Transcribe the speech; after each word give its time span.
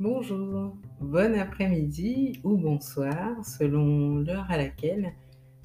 Bonjour, 0.00 0.76
bon 1.00 1.36
après-midi 1.36 2.38
ou 2.44 2.56
bonsoir 2.56 3.44
selon 3.44 4.18
l'heure 4.18 4.46
à 4.48 4.56
laquelle 4.56 5.12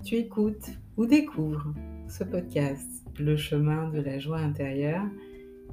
tu 0.03 0.15
écoutes 0.15 0.71
ou 0.97 1.05
découvres 1.05 1.71
ce 2.07 2.23
podcast, 2.23 2.89
Le 3.19 3.37
chemin 3.37 3.89
de 3.89 4.01
la 4.01 4.17
joie 4.17 4.39
intérieure. 4.39 5.05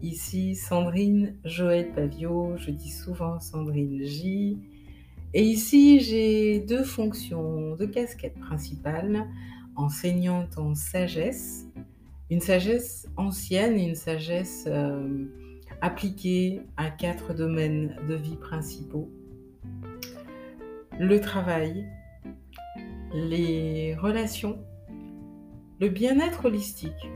Ici 0.03 0.57
Sandrine 0.57 1.39
Joël 1.43 1.91
Pavio, 1.95 2.55
je 2.59 2.71
dis 2.71 2.91
souvent 2.91 3.41
Sandrine 3.41 4.05
J. 4.05 4.59
Et 5.33 5.43
ici 5.43 6.01
j'ai 6.01 6.61
deux 6.61 6.85
fonctions, 6.85 7.77
deux 7.77 7.89
casquettes 7.89 8.39
principales, 8.41 9.27
enseignante 9.75 10.59
en 10.59 10.75
sagesse, 10.75 11.67
une 12.29 12.41
sagesse 12.41 13.09
ancienne 13.17 13.79
et 13.79 13.89
une 13.89 13.95
sagesse... 13.95 14.65
Euh, 14.67 15.25
appliqué 15.81 16.61
à 16.77 16.91
quatre 16.91 17.35
domaines 17.35 17.97
de 18.09 18.15
vie 18.15 18.37
principaux. 18.37 19.11
Le 20.99 21.21
travail, 21.21 21.87
les 23.15 23.95
relations, 23.97 24.59
le 25.81 25.89
bien-être 25.89 26.45
holistique 26.45 27.11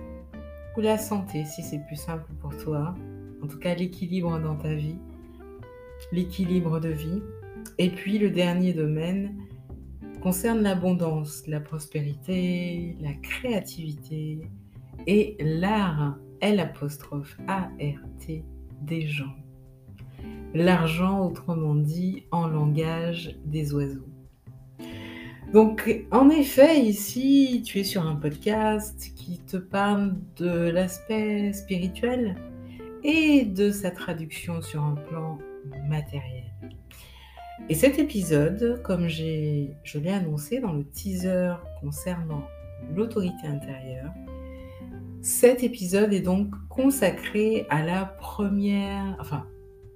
ou 0.77 0.81
la 0.81 0.99
santé 0.99 1.45
si 1.45 1.63
c'est 1.63 1.85
plus 1.87 1.97
simple 1.97 2.33
pour 2.41 2.57
toi, 2.57 2.95
en 3.43 3.47
tout 3.47 3.59
cas 3.59 3.75
l'équilibre 3.75 4.39
dans 4.41 4.57
ta 4.57 4.75
vie, 4.75 4.97
l'équilibre 6.13 6.81
de 6.81 6.89
vie. 6.89 7.23
Et 7.79 7.91
puis 7.91 8.19
le 8.19 8.31
dernier 8.31 8.73
domaine 8.73 9.37
concerne 10.23 10.63
l'abondance, 10.63 11.47
la 11.47 11.61
prospérité, 11.61 12.97
la 13.01 13.13
créativité 13.15 14.41
et 15.07 15.37
l'art, 15.41 16.17
L 16.41 16.73
des 18.87 19.07
gens. 19.07 19.35
L'argent, 20.55 21.27
autrement 21.27 21.75
dit, 21.75 22.25
en 22.31 22.47
langage 22.47 23.37
des 23.45 23.75
oiseaux. 23.75 24.09
Donc, 25.53 26.05
en 26.11 26.31
effet, 26.31 26.81
ici, 26.81 27.63
tu 27.65 27.79
es 27.79 27.85
sur 27.85 28.07
un 28.07 28.17
podcast 28.17 29.13
qui 29.15 29.39
te 29.39 29.57
parle 29.57 30.17
de 30.37 30.69
l'aspect 30.71 31.53
spirituel 31.53 32.37
et 33.05 33.45
de 33.45 33.71
sa 33.71 33.91
traduction 33.91 34.63
sur 34.63 34.83
un 34.83 34.95
plan 34.95 35.39
matériel. 35.89 36.45
Et 37.69 37.75
cet 37.75 37.99
épisode, 37.99 38.83
comme 38.83 39.09
je 39.09 39.99
l'ai 39.99 40.11
annoncé 40.11 40.61
dans 40.61 40.73
le 40.73 40.85
teaser 40.85 41.55
concernant 41.81 42.43
l'autorité 42.95 43.47
intérieure, 43.47 44.13
cet 45.25 45.63
épisode 45.63 46.13
est 46.13 46.21
donc 46.21 46.51
consacré 46.69 47.67
à 47.71 47.83
la 47.83 48.05
première, 48.05 49.17
enfin, 49.19 49.47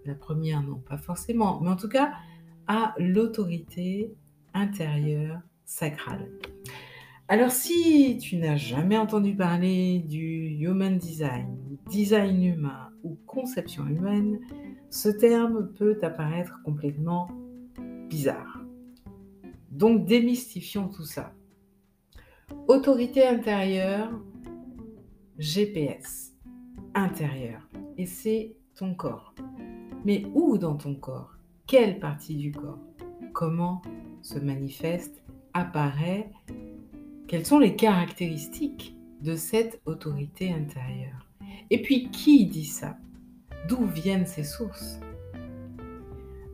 la 0.06 0.14
première 0.14 0.62
non, 0.62 0.76
pas 0.76 0.96
forcément, 0.96 1.60
mais 1.60 1.68
en 1.68 1.76
tout 1.76 1.90
cas 1.90 2.12
à 2.66 2.94
l'autorité 2.98 4.14
intérieure 4.54 5.38
sacrale. 5.66 6.30
Alors 7.28 7.50
si 7.50 8.16
tu 8.16 8.38
n'as 8.38 8.56
jamais 8.56 8.96
entendu 8.96 9.36
parler 9.36 9.98
du 9.98 10.56
Human 10.64 10.96
Design, 10.96 11.58
design 11.90 12.42
humain 12.42 12.88
ou 13.04 13.18
conception 13.26 13.86
humaine, 13.86 14.38
ce 14.88 15.10
terme 15.10 15.74
peut 15.74 15.98
apparaître 16.00 16.58
complètement 16.64 17.28
bizarre. 18.08 18.62
Donc 19.72 20.06
démystifions 20.06 20.88
tout 20.88 21.04
ça. 21.04 21.34
Autorité 22.66 23.26
intérieure, 23.26 24.10
GPS 25.39 26.33
intérieur. 26.94 27.69
Et 27.97 28.06
c'est 28.06 28.56
ton 28.75 28.94
corps. 28.94 29.34
Mais 30.05 30.25
où 30.34 30.58
dans 30.58 30.77
ton 30.77 30.94
corps? 30.94 31.36
Quelle 31.67 32.00
partie 32.00 32.36
du 32.36 32.50
corps? 32.50 32.78
Comment 33.33 33.83
se 34.22 34.39
manifeste, 34.39 35.22
apparaît? 35.54 36.31
Quelles 37.28 37.47
sont 37.47 37.59
les 37.59 37.77
caractéristiques 37.77 38.97
de 39.21 39.37
cette 39.37 39.81
autorité 39.87 40.53
intérieure? 40.53 41.28
Et 41.71 41.82
puis 41.82 42.10
qui 42.10 42.47
dit 42.47 42.65
ça? 42.65 42.97
D'où 43.69 43.84
viennent 43.87 44.27
ces 44.27 44.44
sources? 44.44 44.98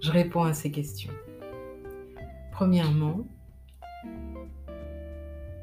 Je 0.01 0.11
réponds 0.11 0.43
à 0.43 0.53
ces 0.53 0.71
questions. 0.71 1.13
Premièrement, 2.53 3.27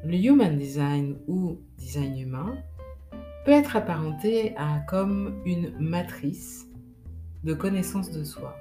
le 0.04 0.16
Human 0.16 0.58
Design 0.58 1.18
ou 1.28 1.60
design 1.78 2.18
humain 2.18 2.56
peut 3.46 3.52
être 3.52 3.76
apparenté 3.76 4.56
à 4.58 4.80
comme 4.88 5.42
une 5.46 5.74
matrice 5.80 6.68
de 7.44 7.54
connaissance 7.54 8.12
de 8.12 8.24
soi, 8.24 8.56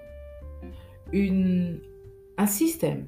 un 1.13 2.47
système 2.47 3.07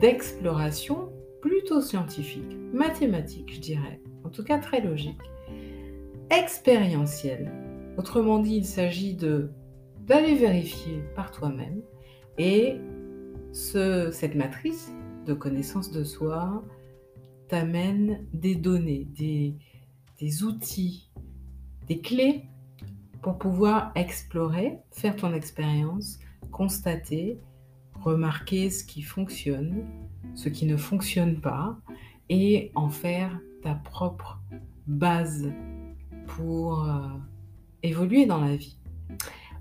d'exploration 0.00 1.12
plutôt 1.40 1.80
scientifique, 1.80 2.56
mathématique, 2.72 3.54
je 3.54 3.60
dirais, 3.60 4.00
en 4.24 4.28
tout 4.28 4.44
cas 4.44 4.58
très 4.58 4.80
logique, 4.80 5.20
expérientiel. 6.30 7.50
Autrement 7.98 8.38
dit, 8.38 8.56
il 8.56 8.64
s'agit 8.64 9.14
de 9.14 9.50
d'aller 10.06 10.34
vérifier 10.34 11.02
par 11.14 11.30
toi-même 11.30 11.82
et 12.38 12.76
ce, 13.52 14.10
cette 14.10 14.34
matrice 14.34 14.92
de 15.26 15.34
connaissance 15.34 15.92
de 15.92 16.02
soi 16.02 16.64
t'amène 17.48 18.26
des 18.32 18.54
données, 18.54 19.06
des, 19.10 19.56
des 20.20 20.44
outils, 20.44 21.10
des 21.88 22.00
clés 22.00 22.44
pour 23.22 23.38
pouvoir 23.38 23.90
explorer, 23.94 24.78
faire 24.90 25.16
ton 25.16 25.32
expérience, 25.32 26.18
constater, 26.50 27.38
remarquer 27.94 28.70
ce 28.70 28.84
qui 28.84 29.02
fonctionne, 29.02 29.84
ce 30.34 30.48
qui 30.48 30.66
ne 30.66 30.76
fonctionne 30.76 31.40
pas, 31.40 31.78
et 32.28 32.70
en 32.74 32.88
faire 32.88 33.38
ta 33.62 33.74
propre 33.74 34.40
base 34.86 35.50
pour 36.26 36.84
euh, 36.84 37.08
évoluer 37.82 38.26
dans 38.26 38.40
la 38.40 38.56
vie. 38.56 38.78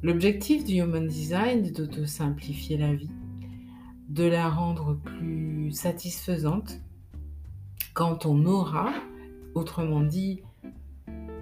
L'objectif 0.03 0.63
du 0.63 0.75
Human 0.75 1.07
Design 1.07 1.65
est 1.65 1.75
de 1.75 1.85
te 1.85 2.05
simplifier 2.05 2.77
la 2.77 2.93
vie, 2.93 3.11
de 4.07 4.23
la 4.23 4.49
rendre 4.49 4.95
plus 4.95 5.71
satisfaisante 5.71 6.79
quand 7.93 8.25
on 8.25 8.45
aura, 8.45 8.93
autrement 9.55 10.01
dit, 10.01 10.41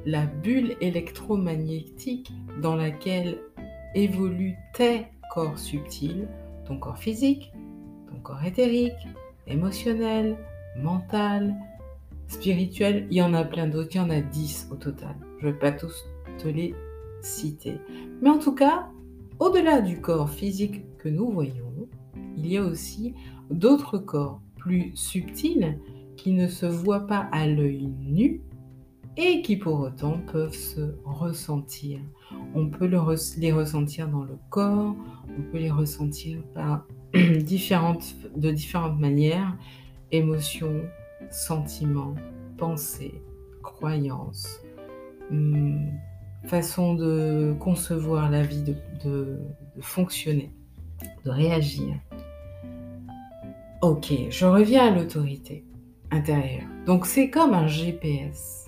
la 0.08 0.26
bulle 0.26 0.78
électromagnétique 0.80 2.32
dans 2.62 2.78
laquelle 2.78 3.40
évoluent 3.94 4.56
tes 4.74 5.08
corps 5.34 5.60
subtils, 5.60 6.30
ton 6.66 6.80
corps 6.80 6.98
physique, 6.98 7.52
ton 8.10 8.18
corps 8.22 8.42
éthérique, 8.46 9.06
émotionnel, 9.48 10.38
mental, 10.82 11.54
spirituel. 12.30 13.06
Il 13.12 13.18
y 13.18 13.22
en 13.22 13.34
a 13.34 13.44
plein 13.44 13.68
d'autres, 13.68 13.90
il 13.96 13.98
y 13.98 14.00
en 14.00 14.10
a 14.10 14.22
10 14.22 14.70
au 14.72 14.76
total. 14.76 15.14
Je 15.42 15.48
ne 15.48 15.52
vais 15.52 15.60
pas 15.60 15.74
tous 15.74 16.06
te 16.38 16.48
les 16.48 16.74
citer. 17.22 17.74
Mais 18.22 18.30
en 18.30 18.40
tout 18.40 18.56
cas, 18.56 18.88
au-delà 19.40 19.82
du 19.82 20.00
corps 20.00 20.30
physique 20.30 20.86
que 21.00 21.10
nous 21.10 21.30
voyons, 21.30 21.90
il 22.38 22.48
y 22.48 22.56
a 22.56 22.64
aussi 22.64 23.14
d'autres 23.52 23.98
corps 23.98 24.40
plus 24.56 24.92
subtils 24.96 25.78
qui 26.16 26.32
ne 26.32 26.48
se 26.48 26.66
voient 26.66 27.08
pas 27.08 27.28
à 27.34 27.46
l'œil 27.46 27.90
nu, 28.00 28.42
et 29.18 29.42
qui 29.42 29.58
pour 29.58 29.80
autant 29.80 30.20
peuvent 30.32 30.54
se 30.54 30.96
ressentir. 31.04 32.00
On 32.54 32.68
peut 32.68 32.86
les 32.86 33.52
ressentir 33.52 34.08
dans 34.08 34.24
le 34.24 34.38
corps, 34.50 34.96
on 35.38 35.42
peut 35.52 35.58
les 35.58 35.72
ressentir 35.72 36.40
de 37.14 38.52
différentes 38.52 39.00
manières, 39.00 39.58
émotions, 40.12 40.84
sentiments, 41.32 42.16
pensées, 42.58 43.22
croyances, 43.64 44.62
hmm, 45.32 45.88
façon 46.46 46.94
de 46.94 47.56
concevoir 47.60 48.30
la 48.30 48.44
vie, 48.44 48.64
de 49.04 49.40
fonctionner, 49.80 50.52
de 51.26 51.32
réagir. 51.32 51.96
Ok, 53.82 54.14
je 54.30 54.46
reviens 54.46 54.88
à 54.88 54.96
l'autorité 54.96 55.66
intérieure. 56.12 56.68
Donc 56.86 57.06
c'est 57.06 57.30
comme 57.30 57.54
un 57.54 57.68
GPS 57.68 58.67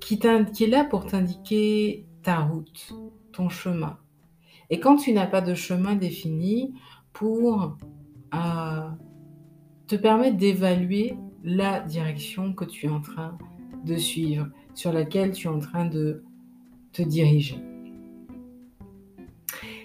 qui, 0.00 0.14
est 0.14 0.66
là 0.66 0.84
pour 0.84 1.06
t'indiquer 1.06 2.06
ta 2.22 2.40
route, 2.40 2.94
ton 3.32 3.48
chemin. 3.48 3.98
Et 4.70 4.80
quand 4.80 4.96
tu 4.96 5.12
n'as 5.12 5.26
pas 5.26 5.40
de 5.40 5.54
chemin 5.54 5.94
défini, 5.94 6.74
pour 7.12 7.76
euh, 8.34 8.88
te 9.86 9.96
permettre 9.96 10.36
d'évaluer 10.36 11.16
la 11.42 11.80
direction 11.80 12.52
que 12.52 12.64
tu 12.64 12.86
es 12.86 12.88
en 12.88 13.00
train 13.00 13.38
de 13.84 13.96
suivre, 13.96 14.48
sur 14.74 14.92
laquelle 14.92 15.32
tu 15.32 15.46
es 15.46 15.50
en 15.50 15.60
train 15.60 15.84
de 15.84 16.24
te 16.92 17.02
diriger. 17.02 17.58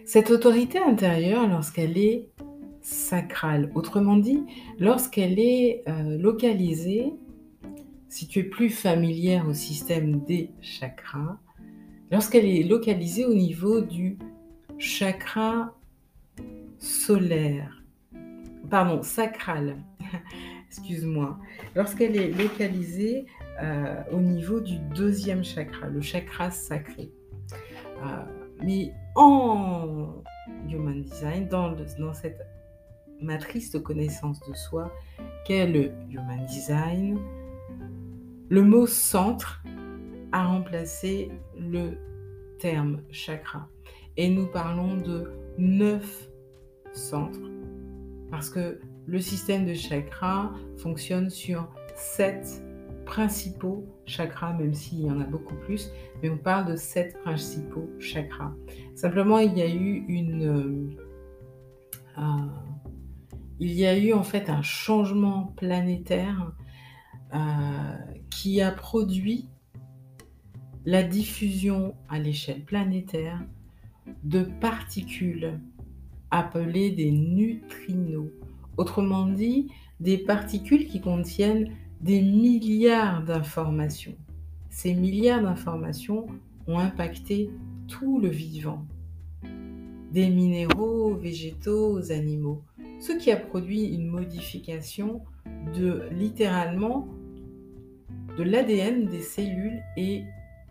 Cette 0.06 0.32
autorité 0.32 0.80
intérieure, 0.80 1.48
lorsqu'elle 1.48 1.98
est 1.98 2.30
sacrale, 2.82 3.72
autrement 3.76 4.18
dit, 4.18 4.44
lorsqu'elle 4.80 5.38
est 5.40 5.84
euh, 5.88 6.18
localisée 6.18 7.14
si 8.10 8.28
tu 8.28 8.40
es 8.40 8.44
plus 8.44 8.70
familière 8.70 9.48
au 9.48 9.54
système 9.54 10.24
des 10.26 10.52
chakras, 10.62 11.38
lorsqu'elle 12.12 12.46
est 12.46 12.64
localisée 12.64 13.26
au 13.26 13.36
niveau 13.36 13.82
du 13.82 14.18
chakra 14.80 15.76
solaire, 16.80 17.84
pardon, 18.70 19.04
sacral, 19.04 19.78
excuse-moi, 20.68 21.38
lorsqu'elle 21.76 22.18
est 22.18 22.32
localisée 22.32 23.26
euh, 23.62 24.02
au 24.12 24.20
niveau 24.20 24.60
du 24.60 24.80
deuxième 24.96 25.44
chakra, 25.44 25.88
le 25.88 26.02
chakra 26.02 26.50
sacré. 26.50 27.12
Euh, 28.04 28.24
mais 28.64 28.92
en 29.16 30.24
Human 30.68 31.04
Design, 31.04 31.48
dans, 31.48 31.76
dans 32.00 32.14
cette 32.14 32.42
matrice 33.22 33.72
de 33.72 33.80
connaissance 33.80 34.40
de 34.48 34.54
soi 34.54 34.92
qu'est 35.46 35.68
le 35.68 35.92
Human 36.10 36.46
Design, 36.46 37.20
le 38.50 38.64
mot 38.64 38.88
centre 38.88 39.64
a 40.32 40.46
remplacé 40.46 41.32
le 41.58 41.98
terme 42.60 43.02
chakra. 43.12 43.68
Et 44.18 44.30
nous 44.30 44.48
parlons 44.48 44.98
de 44.98 45.32
neuf 45.58 46.30
centres. 46.92 47.40
Parce 48.32 48.50
que 48.50 48.80
le 49.06 49.20
système 49.20 49.66
de 49.66 49.74
chakras 49.74 50.52
fonctionne 50.78 51.30
sur 51.30 51.70
sept 51.96 52.64
principaux 53.06 53.86
chakras, 54.06 54.54
même 54.54 54.74
s'il 54.74 55.02
y 55.02 55.10
en 55.10 55.20
a 55.20 55.24
beaucoup 55.24 55.56
plus, 55.56 55.92
mais 56.22 56.30
on 56.30 56.38
parle 56.38 56.72
de 56.72 56.76
sept 56.76 57.20
principaux 57.22 57.90
chakras. 58.00 58.54
Simplement, 58.96 59.40
il 59.40 59.58
y 59.58 59.62
a 59.62 59.70
eu 59.70 60.06
une... 60.08 60.96
Euh, 62.18 62.22
il 63.60 63.74
y 63.74 63.86
a 63.86 63.98
eu 63.98 64.14
en 64.14 64.24
fait 64.24 64.50
un 64.50 64.62
changement 64.62 65.54
planétaire 65.58 66.54
euh, 67.34 67.98
qui 68.42 68.62
a 68.62 68.72
produit 68.72 69.50
la 70.86 71.04
diffusion 71.04 71.94
à 72.08 72.20
l'échelle 72.20 72.64
planétaire 72.64 73.44
de 74.24 74.44
particules 74.62 75.60
appelées 76.32 76.92
des 76.92 77.12
neutrinos. 77.12 78.30
Autrement 78.78 79.26
dit, 79.26 79.68
des 80.00 80.18
particules 80.18 80.88
qui 80.88 81.02
contiennent 81.02 81.70
des 82.00 82.22
milliards 82.22 83.26
d'informations. 83.26 84.16
Ces 84.70 84.94
milliards 84.94 85.42
d'informations 85.42 86.28
ont 86.66 86.80
impacté 86.80 87.50
tout 87.90 88.22
le 88.22 88.30
vivant, 88.30 88.86
des 90.14 90.30
minéraux, 90.30 91.14
végétaux, 91.14 92.10
animaux, 92.10 92.64
ce 93.02 93.12
qui 93.12 93.32
a 93.32 93.36
produit 93.36 93.84
une 93.84 94.08
modification 94.08 95.24
de 95.76 96.04
littéralement 96.14 97.10
de 98.40 98.46
l'ADN 98.46 99.06
des 99.06 99.20
cellules 99.20 99.84
et 99.98 100.24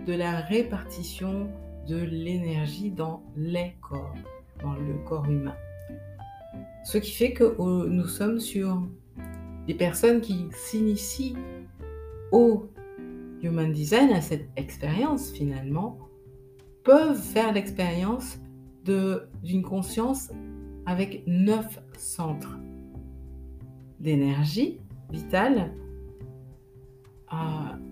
de 0.06 0.14
la 0.14 0.40
répartition 0.40 1.50
de 1.86 1.96
l'énergie 1.96 2.90
dans 2.90 3.22
les 3.36 3.74
corps, 3.82 4.14
dans 4.62 4.72
le 4.72 4.94
corps 5.06 5.26
humain. 5.26 5.54
Ce 6.82 6.96
qui 6.96 7.10
fait 7.10 7.34
que 7.34 7.44
euh, 7.44 7.86
nous 7.86 8.06
sommes 8.06 8.40
sur 8.40 8.88
des 9.66 9.74
personnes 9.74 10.22
qui 10.22 10.46
s'initient 10.50 11.36
au 12.32 12.70
Human 13.42 13.70
Design, 13.70 14.12
à 14.12 14.22
cette 14.22 14.48
expérience 14.56 15.30
finalement, 15.30 15.98
peuvent 16.84 17.20
faire 17.20 17.52
l'expérience 17.52 18.38
d'une 18.86 19.62
conscience 19.62 20.30
avec 20.86 21.22
neuf 21.26 21.82
centres 21.98 22.58
d'énergie 24.00 24.80
vitale 25.10 25.70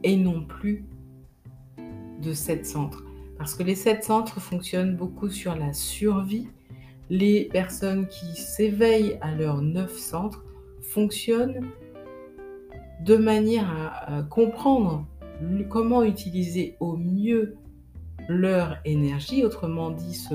et 0.03 0.17
non 0.17 0.43
plus 0.43 0.85
de 2.23 2.33
sept 2.33 2.67
centres. 2.67 3.05
Parce 3.39 3.55
que 3.55 3.63
les 3.63 3.75
sept 3.75 4.05
centres 4.05 4.41
fonctionnent 4.41 4.97
beaucoup 4.97 5.29
sur 5.29 5.55
la 5.55 5.73
survie. 5.73 6.49
Les 7.11 7.45
personnes 7.45 8.09
qui 8.09 8.35
s'éveillent 8.35 9.19
à 9.21 9.35
leurs 9.35 9.63
neuf 9.63 9.97
centres 9.97 10.45
fonctionnent 10.81 11.71
de 13.05 13.17
manière 13.17 13.71
à, 14.07 14.23
comprendre 14.23 15.07
comment 15.69 16.03
utiliser 16.03 16.77
au 16.81 16.97
mieux 16.97 17.57
leur 18.29 18.79
énergie, 18.85 19.45
autrement 19.45 19.91
dit 19.91 20.15
se 20.15 20.35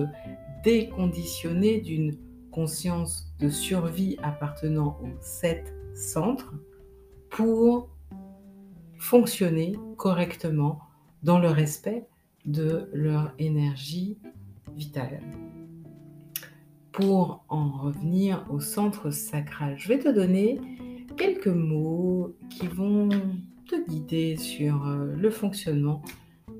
déconditionner 0.63 1.81
d'une 1.81 2.15
conscience 2.51 3.33
de 3.39 3.49
survie 3.49 4.17
appartenant 4.21 4.99
aux 5.01 5.21
sept 5.21 5.73
centres 5.95 6.53
pour 7.29 7.89
fonctionner 9.01 9.75
correctement 9.97 10.79
dans 11.23 11.39
le 11.39 11.47
respect 11.47 12.05
de 12.45 12.87
leur 12.93 13.33
énergie 13.39 14.19
vitale. 14.77 15.21
Pour 16.91 17.43
en 17.49 17.71
revenir 17.71 18.45
au 18.51 18.59
centre 18.59 19.09
sacral, 19.09 19.75
je 19.79 19.87
vais 19.87 19.97
te 19.97 20.07
donner 20.07 20.61
quelques 21.17 21.47
mots 21.47 22.35
qui 22.51 22.67
vont 22.67 23.09
te 23.67 23.89
guider 23.89 24.37
sur 24.37 24.85
euh, 24.85 25.15
le 25.15 25.31
fonctionnement 25.31 26.03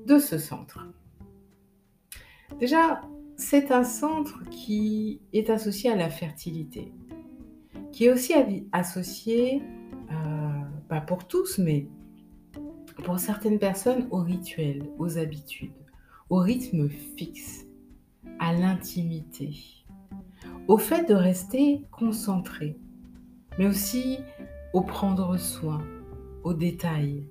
de 0.08 0.18
ce 0.18 0.36
centre. 0.36 0.88
Déjà, 2.58 3.02
c'est 3.36 3.70
un 3.70 3.84
centre 3.84 4.42
qui 4.50 5.20
est 5.32 5.48
associé 5.48 5.90
à 5.90 5.96
la 5.96 6.10
fertilité, 6.10 6.92
qui 7.92 8.06
est 8.06 8.12
aussi 8.12 8.32
associé, 8.72 9.62
euh, 10.10 10.60
pas 10.88 11.00
pour 11.00 11.28
tous, 11.28 11.58
mais 11.58 11.86
pour 13.04 13.18
certaines 13.18 13.58
personnes 13.58 14.06
au 14.10 14.18
rituel, 14.18 14.84
aux 14.98 15.18
habitudes, 15.18 15.72
au 16.30 16.36
rythme 16.36 16.88
fixe, 16.88 17.66
à 18.38 18.52
l'intimité, 18.52 19.84
au 20.68 20.78
fait 20.78 21.08
de 21.08 21.14
rester 21.14 21.84
concentré, 21.90 22.76
mais 23.58 23.66
aussi 23.66 24.18
au 24.72 24.82
prendre 24.82 25.36
soin, 25.36 25.82
aux 26.44 26.54
détails, 26.54 27.26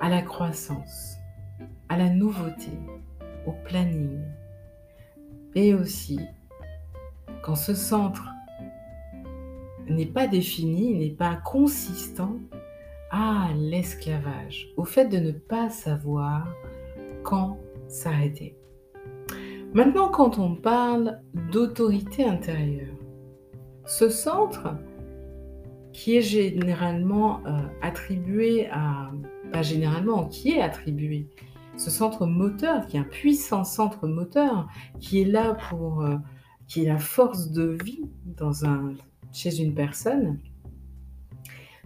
à 0.00 0.08
la 0.08 0.22
croissance, 0.22 1.16
à 1.88 1.96
la 1.96 2.08
nouveauté, 2.08 2.72
au 3.46 3.52
planning, 3.64 4.20
et 5.54 5.74
aussi 5.74 6.20
quand 7.42 7.56
ce 7.56 7.74
centre 7.74 8.28
n'est 9.88 10.06
pas 10.06 10.26
défini, 10.26 10.94
n'est 10.94 11.10
pas 11.14 11.36
consistant, 11.36 12.36
à 13.10 13.48
l'esclavage, 13.56 14.72
au 14.76 14.84
fait 14.84 15.06
de 15.06 15.18
ne 15.18 15.32
pas 15.32 15.68
savoir 15.68 16.48
quand 17.22 17.58
s'arrêter. 17.88 18.56
Maintenant, 19.74 20.08
quand 20.08 20.38
on 20.38 20.54
parle 20.54 21.20
d'autorité 21.52 22.24
intérieure, 22.24 22.94
ce 23.84 24.08
centre 24.08 24.74
qui 25.92 26.16
est 26.16 26.22
généralement 26.22 27.40
euh, 27.46 27.60
attribué 27.82 28.68
à, 28.70 29.10
pas 29.52 29.62
généralement, 29.62 30.26
qui 30.26 30.52
est 30.52 30.62
attribué, 30.62 31.28
ce 31.76 31.90
centre 31.90 32.26
moteur, 32.26 32.86
qui 32.86 32.96
est 32.96 33.00
un 33.00 33.04
puissant 33.04 33.64
centre 33.64 34.06
moteur, 34.06 34.68
qui 35.00 35.22
est 35.22 35.24
là 35.24 35.54
pour, 35.54 36.02
euh, 36.02 36.16
qui 36.68 36.84
est 36.84 36.88
la 36.88 36.98
force 36.98 37.50
de 37.50 37.76
vie 37.84 38.02
dans 38.24 38.52
chez 39.32 39.60
une 39.60 39.74
personne, 39.74 40.38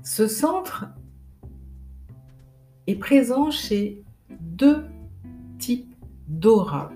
ce 0.02 0.26
centre 0.26 0.86
est 2.86 2.96
présent 2.96 3.50
chez 3.50 4.02
deux 4.40 4.84
types 5.58 5.94
d'aura. 6.28 6.92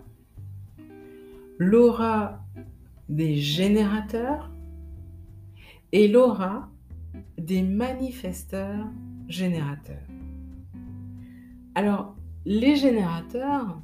L'aura 1.58 2.44
des 3.08 3.36
générateurs 3.36 4.50
et 5.92 6.08
l'aura 6.08 6.68
des 7.38 7.62
manifesteurs 7.62 8.86
générateurs. 9.28 10.06
Alors, 11.74 12.16
les 12.44 12.76
générateurs, 12.76 13.80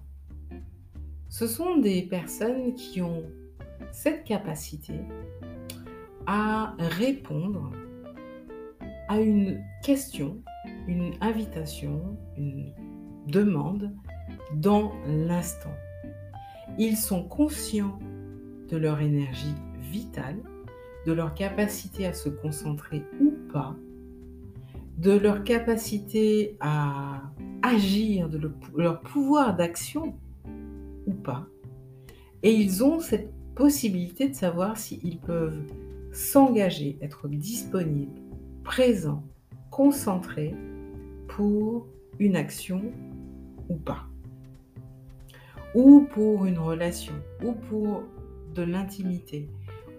ce 1.28 1.46
sont 1.46 1.78
des 1.78 2.02
personnes 2.02 2.75
qui 2.75 3.00
ont 3.02 3.23
cette 3.92 4.25
capacité 4.25 4.94
à 6.26 6.75
répondre 6.78 7.73
à 9.08 9.20
une 9.20 9.62
question 9.82 10.42
une 10.86 11.12
invitation, 11.20 12.16
une 12.36 12.72
demande 13.26 13.92
dans 14.54 14.92
l'instant. 15.06 15.74
Ils 16.78 16.96
sont 16.96 17.22
conscients 17.22 17.98
de 18.68 18.76
leur 18.76 19.00
énergie 19.00 19.54
vitale, 19.80 20.38
de 21.06 21.12
leur 21.12 21.34
capacité 21.34 22.06
à 22.06 22.12
se 22.12 22.28
concentrer 22.28 23.04
ou 23.20 23.32
pas, 23.52 23.76
de 24.98 25.12
leur 25.12 25.44
capacité 25.44 26.56
à 26.60 27.22
agir, 27.62 28.28
de 28.28 28.50
leur 28.76 29.00
pouvoir 29.00 29.54
d'action 29.54 30.14
ou 31.06 31.12
pas. 31.12 31.46
Et 32.42 32.52
ils 32.52 32.84
ont 32.84 33.00
cette 33.00 33.32
possibilité 33.54 34.28
de 34.28 34.34
savoir 34.34 34.76
s'ils 34.76 35.18
peuvent 35.18 35.62
s'engager, 36.12 36.98
être 37.00 37.28
disponibles, 37.28 38.20
présents, 38.62 39.24
concentrés 39.70 40.54
pour 41.36 41.86
une 42.18 42.36
action 42.36 42.82
ou 43.68 43.76
pas, 43.76 44.04
ou 45.74 46.06
pour 46.12 46.46
une 46.46 46.58
relation, 46.58 47.14
ou 47.42 47.52
pour 47.52 48.04
de 48.54 48.62
l'intimité 48.62 49.48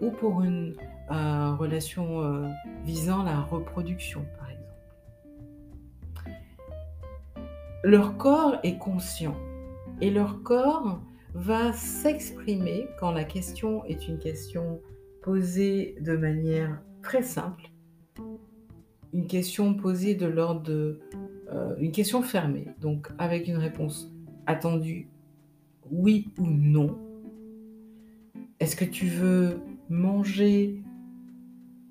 ou 0.02 0.12
pour 0.12 0.44
une 0.44 0.76
euh, 1.12 1.56
relation 1.56 2.22
euh, 2.22 2.50
visant 2.84 3.24
la 3.24 3.42
reproduction, 3.42 4.26
par 4.38 4.50
exemple. 4.50 4.66
Leur 7.84 8.18
corps 8.18 8.58
est 8.64 8.78
conscient 8.78 9.36
et 10.02 10.10
leur 10.10 10.42
corps 10.44 11.02
va 11.34 11.74
s'exprimer 11.74 12.88
quand 13.00 13.12
la 13.12 13.24
question 13.24 13.86
est 13.86 14.08
une 14.08 14.18
question 14.20 14.82
posée 15.22 15.96
de 16.02 16.16
manière 16.16 16.82
très 17.04 17.22
simple, 17.22 17.70
question 19.24 19.74
posée 19.74 20.16
de 20.16 20.26
l'ordre 20.26 20.62
de... 20.62 21.00
Euh, 21.52 21.76
une 21.78 21.92
question 21.92 22.22
fermée, 22.22 22.68
donc 22.82 23.08
avec 23.18 23.48
une 23.48 23.58
réponse 23.58 24.12
attendue 24.46 25.08
oui 25.92 26.32
ou 26.38 26.48
non. 26.48 26.98
Est-ce 28.60 28.76
que 28.76 28.86
tu 28.86 29.08
veux 29.08 29.60
manger 29.90 30.82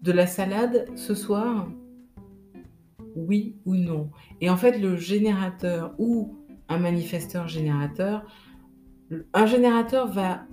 de 0.02 0.12
la 0.12 0.26
salade 0.26 0.86
ce 0.96 1.14
soir? 1.14 1.68
Oui 3.16 3.56
ou 3.64 3.74
non? 3.74 4.10
Et 4.40 4.50
en 4.50 4.56
fait, 4.56 4.78
le 4.78 4.96
générateur 4.96 5.94
ou 5.98 6.36
un 6.68 6.78
manifesteur 6.78 7.48
générateur, 7.48 8.26
un 9.32 9.46
générateur 9.46 10.08
va 10.08 10.46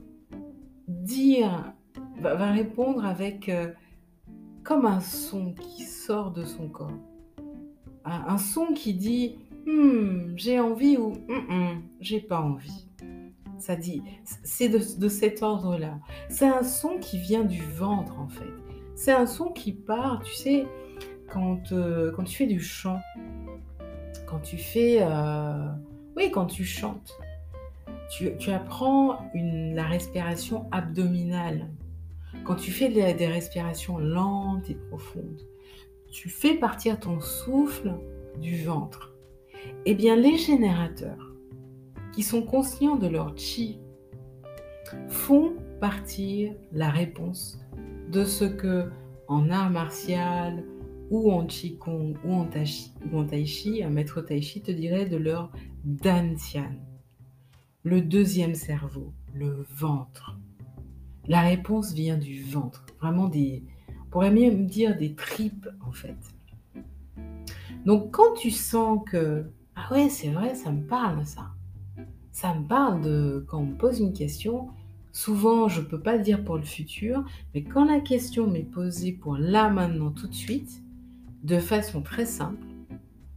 dire, 0.88 1.74
va, 2.20 2.52
répondre 2.52 3.06
avec 3.06 3.50
euh, 3.50 3.72
comme 4.64 4.86
un 4.86 5.00
son 5.00 5.54
qui 5.54 5.84
sort 5.84 6.32
de 6.32 6.46
son 6.46 6.68
corps. 6.68 6.92
Un, 8.04 8.38
son 8.38 8.74
qui 8.74 8.94
dit 8.94 9.36
hmm, 9.66 10.34
j'ai 10.36 10.60
envie 10.60 10.98
ou 10.98 11.14
hmm, 11.28 11.54
hmm, 11.54 11.82
j'ai 12.00 12.20
pas 12.20 12.42
envie. 12.42 12.88
Ça 13.60 13.76
dit, 13.76 14.02
c'est 14.44 14.70
de, 14.70 15.08
cet 15.08 15.44
ordre-là. 15.44 16.00
C'est 16.30 16.48
un 16.48 16.64
son 16.64 16.98
qui 16.98 17.20
vient 17.20 17.44
du 17.44 17.62
ventre 17.62 18.20
en 18.20 18.28
fait. 18.28 18.50
C'est 18.96 19.12
un 19.12 19.28
son 19.28 19.50
qui 19.50 19.72
part, 19.72 20.24
tu 20.24 20.34
sais, 20.34 20.66
quand, 21.32 21.72
euh, 21.72 22.12
quand 22.12 22.24
tu 22.24 22.38
fais 22.38 22.48
du 22.48 22.60
chant, 22.60 23.00
quand 24.26 24.40
tu 24.40 24.58
fais, 24.58 25.00
euh, 25.02 25.68
oui, 26.16 26.32
quand 26.32 26.48
tu 26.48 26.66
chantes, 26.66 27.14
tu, 28.10 28.52
apprends 28.52 29.32
la 29.34 29.86
respiration 29.86 30.68
abdominale. 30.72 31.70
Quand 32.44 32.56
tu 32.56 32.72
fais 32.72 32.90
des 32.90 33.28
respirations 33.28 33.98
lentes 33.98 34.70
et 34.70 34.76
profondes, 34.76 35.42
tu 36.12 36.30
fais 36.30 36.56
partir 36.56 37.00
ton 37.00 37.20
souffle 37.20 37.94
du 38.40 38.64
ventre. 38.64 39.14
Eh 39.86 39.94
bien, 39.94 40.16
les 40.16 40.38
générateurs, 40.38 41.32
qui 42.12 42.24
sont 42.24 42.44
conscients 42.44 42.96
de 42.96 43.08
leur 43.08 43.38
chi 43.38 43.80
font 45.08 45.54
partir 45.80 46.54
la 46.74 46.90
réponse 46.90 47.60
de 48.12 48.26
ce 48.26 48.46
que 48.46 48.90
en 49.28 49.50
art 49.50 49.70
martial 49.70 50.66
ou 51.10 51.32
en 51.32 51.46
qigong 51.46 52.16
ou 52.26 52.34
en, 52.34 52.48
ou 53.14 53.24
tai 53.24 53.46
chi, 53.46 53.84
un 53.84 53.90
maître 53.90 54.22
tai 54.22 54.42
chi 54.42 54.62
te 54.62 54.72
dirait 54.72 55.06
de 55.06 55.18
leur 55.18 55.52
dantian, 55.84 56.72
le 57.84 58.02
deuxième 58.02 58.56
cerveau, 58.56 59.14
le 59.34 59.66
ventre. 59.70 60.38
La 61.28 61.42
réponse 61.42 61.94
vient 61.94 62.18
du 62.18 62.44
ventre, 62.44 62.86
vraiment 63.00 63.28
des, 63.28 63.64
on 63.90 64.10
pourrait 64.10 64.32
même 64.32 64.66
dire 64.66 64.98
des 64.98 65.14
tripes 65.14 65.70
en 65.86 65.92
fait. 65.92 66.18
Donc 67.86 68.12
quand 68.12 68.34
tu 68.36 68.52
sens 68.52 69.00
que 69.06 69.46
ah 69.76 69.94
ouais 69.94 70.10
c'est 70.10 70.30
vrai 70.30 70.56
ça 70.56 70.72
me 70.72 70.86
parle 70.86 71.26
ça, 71.26 71.52
ça 72.32 72.54
me 72.54 72.66
parle 72.66 73.02
de 73.02 73.46
quand 73.48 73.60
on 73.60 73.66
me 73.66 73.76
pose 73.76 74.00
une 74.00 74.14
question. 74.14 74.70
Souvent, 75.14 75.68
je 75.68 75.82
ne 75.82 75.86
peux 75.86 76.00
pas 76.00 76.18
dire 76.18 76.44
pour 76.44 76.56
le 76.56 76.64
futur, 76.64 77.26
mais 77.54 77.64
quand 77.64 77.84
la 77.84 78.00
question 78.00 78.48
m'est 78.48 78.64
posée 78.64 79.12
pour 79.12 79.36
là, 79.36 79.70
maintenant, 79.70 80.10
tout 80.10 80.28
de 80.28 80.34
suite, 80.34 80.82
de 81.44 81.60
façon 81.60 82.02
très 82.02 82.26
simple, 82.26 82.66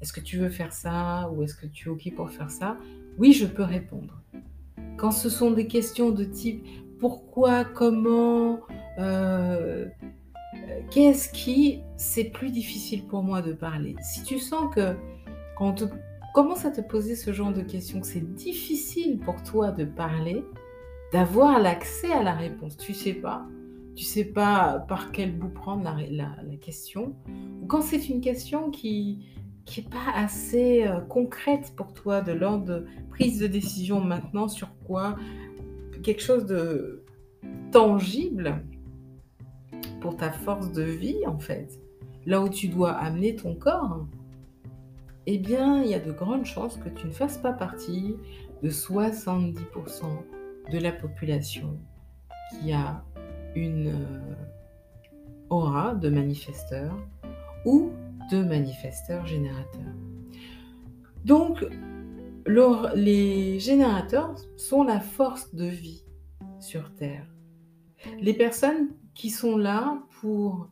est-ce 0.00 0.12
que 0.12 0.20
tu 0.20 0.38
veux 0.38 0.50
faire 0.50 0.72
ça 0.72 1.28
ou 1.32 1.42
est-ce 1.42 1.56
que 1.56 1.66
tu 1.66 1.88
es 1.88 1.90
OK 1.90 2.14
pour 2.14 2.30
faire 2.30 2.50
ça? 2.50 2.78
Oui, 3.18 3.32
je 3.32 3.46
peux 3.46 3.64
répondre. 3.64 4.22
Quand 4.96 5.10
ce 5.10 5.28
sont 5.28 5.50
des 5.50 5.66
questions 5.66 6.10
de 6.10 6.24
type 6.24 6.64
pourquoi, 7.04 7.66
comment, 7.66 8.60
euh, 8.98 9.84
qu'est-ce 10.90 11.28
qui, 11.28 11.82
c'est 11.98 12.24
plus 12.24 12.50
difficile 12.50 13.06
pour 13.06 13.22
moi 13.22 13.42
de 13.42 13.52
parler. 13.52 13.94
Si 14.00 14.22
tu 14.22 14.38
sens 14.38 14.74
que 14.74 14.96
quand 15.58 15.82
on 15.82 15.90
commence 16.32 16.64
à 16.64 16.70
te 16.70 16.80
poser 16.80 17.14
ce 17.14 17.30
genre 17.30 17.52
de 17.52 17.60
questions, 17.60 18.00
que 18.00 18.06
c'est 18.06 18.34
difficile 18.34 19.18
pour 19.18 19.42
toi 19.42 19.70
de 19.70 19.84
parler, 19.84 20.42
d'avoir 21.12 21.60
l'accès 21.60 22.10
à 22.10 22.22
la 22.22 22.32
réponse. 22.32 22.78
Tu 22.78 22.94
sais 22.94 23.12
pas. 23.12 23.44
Tu 23.94 24.04
sais 24.04 24.24
pas 24.24 24.82
par 24.88 25.12
quel 25.12 25.36
bout 25.36 25.50
prendre 25.50 25.84
la, 26.10 26.56
question. 26.62 27.14
Ou 27.60 27.66
quand 27.66 27.82
c'est 27.82 28.08
une 28.08 28.22
question 28.22 28.70
qui 28.70 29.26
qui 29.66 29.80
n'est 29.80 29.88
pas 29.88 30.12
assez 30.14 30.86
euh, 30.86 31.00
concrète 31.00 31.72
pour 31.74 31.94
toi, 31.94 32.20
de 32.20 32.32
l'ordre 32.32 32.64
de 32.64 32.86
prise 33.10 33.38
de 33.38 33.46
décision 33.46 34.00
maintenant 34.00 34.46
sur 34.46 34.68
quoi 34.86 35.16
Quelque 36.04 36.22
chose 36.22 36.46
de 36.46 37.02
tangible 37.72 38.62
pour 40.00 40.16
ta 40.16 40.30
force 40.30 40.70
de 40.72 40.82
vie, 40.82 41.26
en 41.26 41.38
fait. 41.38 41.80
Là 42.26 42.40
où 42.40 42.48
tu 42.48 42.68
dois 42.68 42.92
amener 42.92 43.34
ton 43.34 43.56
corps 43.56 44.06
eh 45.26 45.38
bien, 45.38 45.82
il 45.82 45.90
y 45.90 45.94
a 45.94 46.00
de 46.00 46.12
grandes 46.12 46.44
chances 46.44 46.76
que 46.76 46.88
tu 46.90 47.06
ne 47.06 47.12
fasses 47.12 47.38
pas 47.38 47.52
partie 47.52 48.16
de 48.62 48.68
70% 48.68 49.56
de 50.70 50.78
la 50.78 50.92
population 50.92 51.78
qui 52.50 52.72
a 52.72 53.02
une 53.54 53.88
euh, 53.88 54.34
aura 55.48 55.94
de 55.94 56.10
manifesteur 56.10 56.94
ou 57.64 57.92
de 58.30 58.42
manifesteur 58.42 59.26
générateur. 59.26 59.80
Donc, 61.24 61.64
les 62.46 63.58
générateurs 63.58 64.34
sont 64.56 64.84
la 64.84 65.00
force 65.00 65.54
de 65.54 65.66
vie 65.66 66.04
sur 66.60 66.94
Terre. 66.94 67.26
Les 68.20 68.34
personnes 68.34 68.88
qui 69.14 69.30
sont 69.30 69.56
là 69.56 70.02
pour 70.20 70.68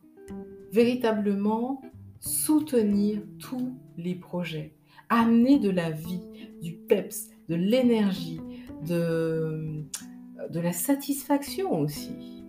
véritablement 0.71 1.81
soutenir 2.19 3.21
tous 3.39 3.77
les 3.97 4.15
projets, 4.15 4.75
amener 5.09 5.59
de 5.59 5.69
la 5.69 5.91
vie, 5.91 6.21
du 6.61 6.73
peps, 6.73 7.29
de 7.49 7.55
l'énergie, 7.55 8.41
de, 8.87 9.83
de 10.49 10.59
la 10.59 10.73
satisfaction 10.73 11.79
aussi, 11.79 12.43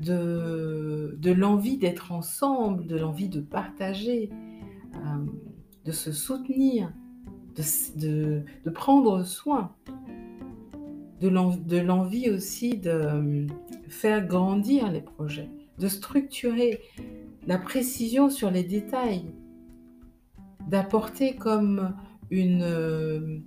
de, 0.00 1.16
de 1.18 1.32
l'envie 1.32 1.78
d'être 1.78 2.12
ensemble, 2.12 2.86
de 2.86 2.96
l'envie 2.96 3.28
de 3.28 3.40
partager, 3.40 4.30
euh, 4.94 5.26
de 5.84 5.92
se 5.92 6.12
soutenir, 6.12 6.92
de, 7.56 8.42
de, 8.64 8.70
prendre 8.70 9.22
soin, 9.22 9.74
de 11.20 11.78
l'envie 11.78 12.30
aussi 12.30 12.76
de 12.76 13.46
faire 13.88 14.26
grandir 14.26 14.90
les 14.90 15.00
projets, 15.00 15.48
de 15.78 15.88
structurer 15.88 16.80
la 17.46 17.58
précision 17.58 18.30
sur 18.30 18.50
les 18.50 18.64
détails, 18.64 19.24
d'apporter 20.68 21.36
comme 21.36 21.94
une, 22.30 22.62
euh, 22.62 23.40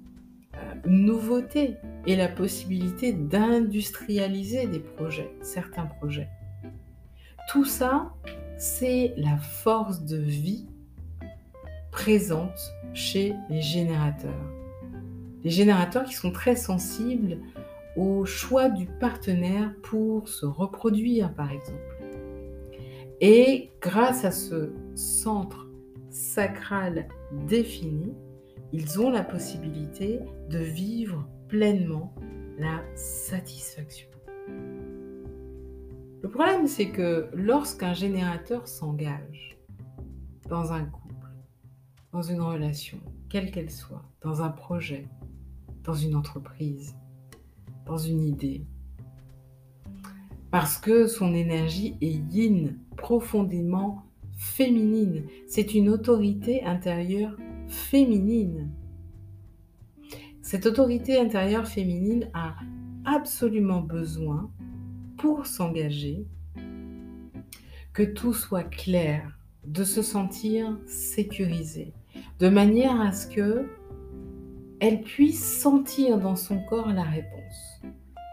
nouveauté 0.86 1.76
et 2.06 2.16
la 2.16 2.28
possibilité 2.28 3.14
d'industrialiser 3.14 4.68
des 4.68 4.80
projets, 4.80 5.32
certains 5.42 5.86
projets. 5.86 6.30
Tout 7.50 7.66
ça, 7.66 8.14
c'est 8.58 9.14
la 9.18 9.38
force 9.38 10.04
de 10.04 10.18
vie 10.18 10.68
présente 11.92 12.60
chez 12.94 13.34
les 13.50 13.62
générateurs. 13.62 14.52
Les 15.44 15.50
générateurs 15.50 16.06
qui 16.06 16.14
sont 16.14 16.32
très 16.32 16.56
sensibles 16.56 17.40
au 17.96 18.26
choix 18.26 18.70
du 18.70 18.86
partenaire 18.86 19.74
pour 19.82 20.30
se 20.30 20.46
reproduire, 20.46 21.34
par 21.34 21.52
exemple. 21.52 21.98
Et 23.22 23.72
grâce 23.82 24.26
à 24.26 24.32
ce 24.32 24.72
centre 24.96 25.68
sacral 26.10 27.08
défini, 27.48 28.14
ils 28.72 29.00
ont 29.02 29.10
la 29.10 29.24
possibilité 29.24 30.20
de 30.50 30.60
vivre 30.60 31.28
pleinement 31.48 32.14
la 32.60 32.82
satisfaction. 32.96 34.10
Le 36.22 36.30
problème, 36.30 36.68
c'est 36.68 36.90
que 36.90 37.30
lorsqu'un 37.34 37.94
générateur 37.94 38.68
s'engage 38.68 39.58
dans 40.50 40.74
un 40.74 40.84
couple, 40.86 41.07
dans 42.12 42.22
une 42.22 42.42
relation, 42.42 43.00
quelle 43.30 43.52
qu'elle 43.52 43.72
soit, 43.72 44.04
dans 44.22 44.42
un 44.42 44.50
projet, 44.50 45.08
dans 45.84 45.94
une 45.94 46.16
entreprise, 46.16 46.96
dans 47.86 47.98
une 47.98 48.24
idée, 48.24 48.66
parce 50.52 50.78
que 50.78 51.08
son 51.08 51.34
énergie 51.34 51.98
est 52.02 52.20
yin, 52.34 52.78
profondément 52.96 54.04
féminine. 54.38 55.24
C'est 55.48 55.74
une 55.74 55.90
autorité 55.90 56.64
intérieure 56.64 57.36
féminine. 57.68 58.72
Cette 60.42 60.66
autorité 60.66 61.20
intérieure 61.20 61.68
féminine 61.68 62.30
a 62.34 62.56
absolument 63.06 63.82
besoin 63.82 64.50
pour 65.18 65.46
s'engager, 65.46 66.26
que 67.94 68.04
tout 68.04 68.34
soit 68.34 68.64
clair, 68.64 69.37
de 69.68 69.84
se 69.84 70.02
sentir 70.02 70.78
sécurisée, 70.88 71.94
de 72.40 72.50
manière 72.50 73.00
à 73.00 73.12
ce 73.12 73.28
que 73.28 73.68
elle 74.80 75.02
puisse 75.02 75.60
sentir 75.60 76.20
dans 76.20 76.36
son 76.36 76.60
corps 76.60 76.94
la 76.94 77.04
réponse. 77.04 77.82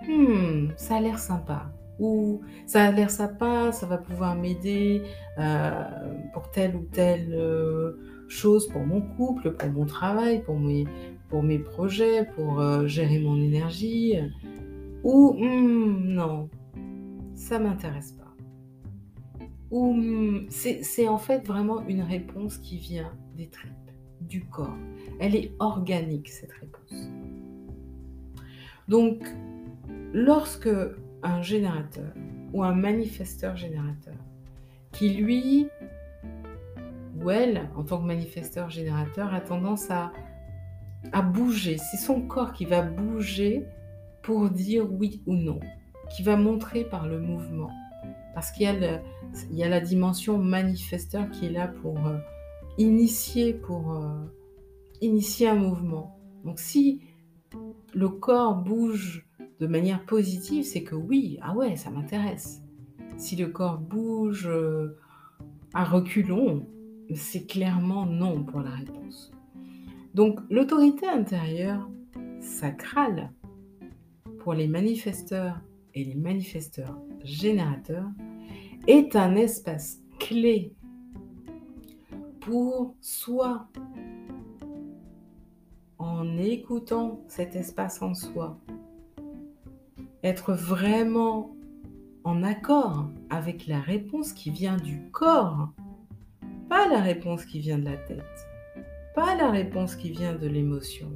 Hmm, 0.06 0.68
ça 0.76 0.96
a 0.96 1.00
l'air 1.00 1.18
sympa. 1.18 1.72
Ou 1.98 2.40
ça 2.66 2.84
a 2.84 2.90
l'air 2.90 3.10
sympa, 3.10 3.72
ça 3.72 3.86
va 3.86 3.98
pouvoir 3.98 4.34
m'aider 4.34 5.02
euh, 5.38 5.84
pour 6.32 6.50
telle 6.50 6.76
ou 6.76 6.82
telle 6.92 7.32
euh, 7.32 7.92
chose, 8.28 8.68
pour 8.68 8.84
mon 8.84 9.00
couple, 9.00 9.52
pour 9.52 9.70
mon 9.70 9.86
travail, 9.86 10.42
pour 10.42 10.58
mes, 10.58 10.86
projets, 11.58 12.26
pour 12.36 12.60
euh, 12.60 12.86
gérer 12.86 13.20
mon 13.20 13.40
énergie. 13.40 14.16
Ou 15.02 15.34
hmm, 15.38 16.14
non, 16.14 16.50
ça 17.34 17.58
m'intéresse 17.58 18.12
pas. 18.12 18.23
C'est 20.50 21.08
en 21.08 21.18
fait 21.18 21.46
vraiment 21.46 21.84
une 21.88 22.02
réponse 22.02 22.58
qui 22.58 22.78
vient 22.78 23.12
des 23.36 23.48
tripes, 23.48 23.72
du 24.20 24.44
corps. 24.44 24.76
Elle 25.18 25.34
est 25.34 25.52
organique, 25.58 26.28
cette 26.28 26.52
réponse. 26.52 27.08
Donc, 28.86 29.24
lorsque 30.12 30.70
un 31.22 31.42
générateur 31.42 32.12
ou 32.52 32.62
un 32.62 32.74
manifesteur 32.74 33.56
générateur 33.56 34.14
qui, 34.92 35.08
lui 35.08 35.66
ou 37.20 37.30
elle, 37.30 37.68
en 37.74 37.82
tant 37.82 37.98
que 37.98 38.06
manifesteur 38.06 38.70
générateur, 38.70 39.34
a 39.34 39.40
tendance 39.40 39.90
à 39.90 40.12
bouger. 41.22 41.78
C'est 41.78 41.96
son 41.96 42.22
corps 42.22 42.52
qui 42.52 42.64
va 42.64 42.82
bouger 42.82 43.64
pour 44.22 44.50
dire 44.50 44.86
oui 44.92 45.20
ou 45.26 45.34
non, 45.34 45.58
qui 46.10 46.22
va 46.22 46.36
montrer 46.36 46.84
par 46.84 47.08
le 47.08 47.18
mouvement. 47.18 47.70
Parce 48.34 48.50
qu'il 48.50 48.66
y, 49.52 49.62
a 49.62 49.68
la 49.68 49.80
dimension 49.80 50.38
manifesteur 50.38 51.30
qui 51.30 51.46
est 51.46 51.50
là 51.50 51.68
pour 51.68 52.04
euh, 52.06 52.18
initier, 52.78 53.54
pour 53.54 53.92
euh, 53.92 54.24
initier 55.00 55.48
un 55.48 55.54
mouvement. 55.54 56.18
Donc 56.44 56.58
si 56.58 57.00
le 57.94 58.08
corps 58.08 58.56
bouge 58.56 59.24
de 59.60 59.66
manière 59.68 60.04
positive, 60.04 60.64
c'est 60.64 60.82
que 60.82 60.96
oui, 60.96 61.38
ah 61.42 61.54
ouais, 61.54 61.76
ça 61.76 61.90
m'intéresse. 61.90 62.60
Si 63.16 63.36
le 63.36 63.46
corps 63.46 63.78
bouge 63.78 64.48
euh, 64.48 64.98
à 65.72 65.84
reculons, 65.84 66.66
c'est 67.14 67.46
clairement 67.46 68.06
non 68.06 68.42
pour 68.42 68.60
la 68.60 68.70
réponse. 68.70 69.30
Donc 70.14 70.40
l'autorité 70.50 71.06
intérieure 71.06 71.88
sacrale 72.40 73.32
pour 74.38 74.54
les 74.54 74.68
manifesteurs 74.68 75.60
et 75.94 76.04
les 76.04 76.14
manifesteurs 76.14 76.98
générateurs 77.22 78.10
est 78.86 79.16
un 79.16 79.36
espace 79.36 80.00
clé 80.18 80.74
pour 82.40 82.94
soit 83.00 83.68
en 85.98 86.36
écoutant 86.36 87.20
cet 87.28 87.56
espace 87.56 88.02
en 88.02 88.12
soi, 88.14 88.58
être 90.22 90.52
vraiment 90.52 91.56
en 92.24 92.42
accord 92.42 93.08
avec 93.30 93.66
la 93.66 93.80
réponse 93.80 94.32
qui 94.32 94.50
vient 94.50 94.76
du 94.76 95.08
corps, 95.10 95.70
pas 96.68 96.88
la 96.88 97.00
réponse 97.00 97.46
qui 97.46 97.60
vient 97.60 97.78
de 97.78 97.84
la 97.84 97.96
tête, 97.96 98.48
pas 99.14 99.34
la 99.36 99.50
réponse 99.50 99.96
qui 99.96 100.10
vient 100.10 100.34
de 100.34 100.46
l'émotion, 100.46 101.10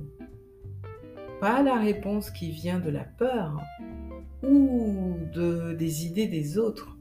pas 1.40 1.62
la 1.62 1.76
réponse 1.76 2.30
qui 2.30 2.50
vient 2.50 2.78
de 2.78 2.90
la 2.90 3.04
peur 3.04 3.60
ou 4.42 5.16
de, 5.32 5.74
des 5.74 6.06
idées 6.06 6.26
des 6.26 6.58
autres. 6.58 6.96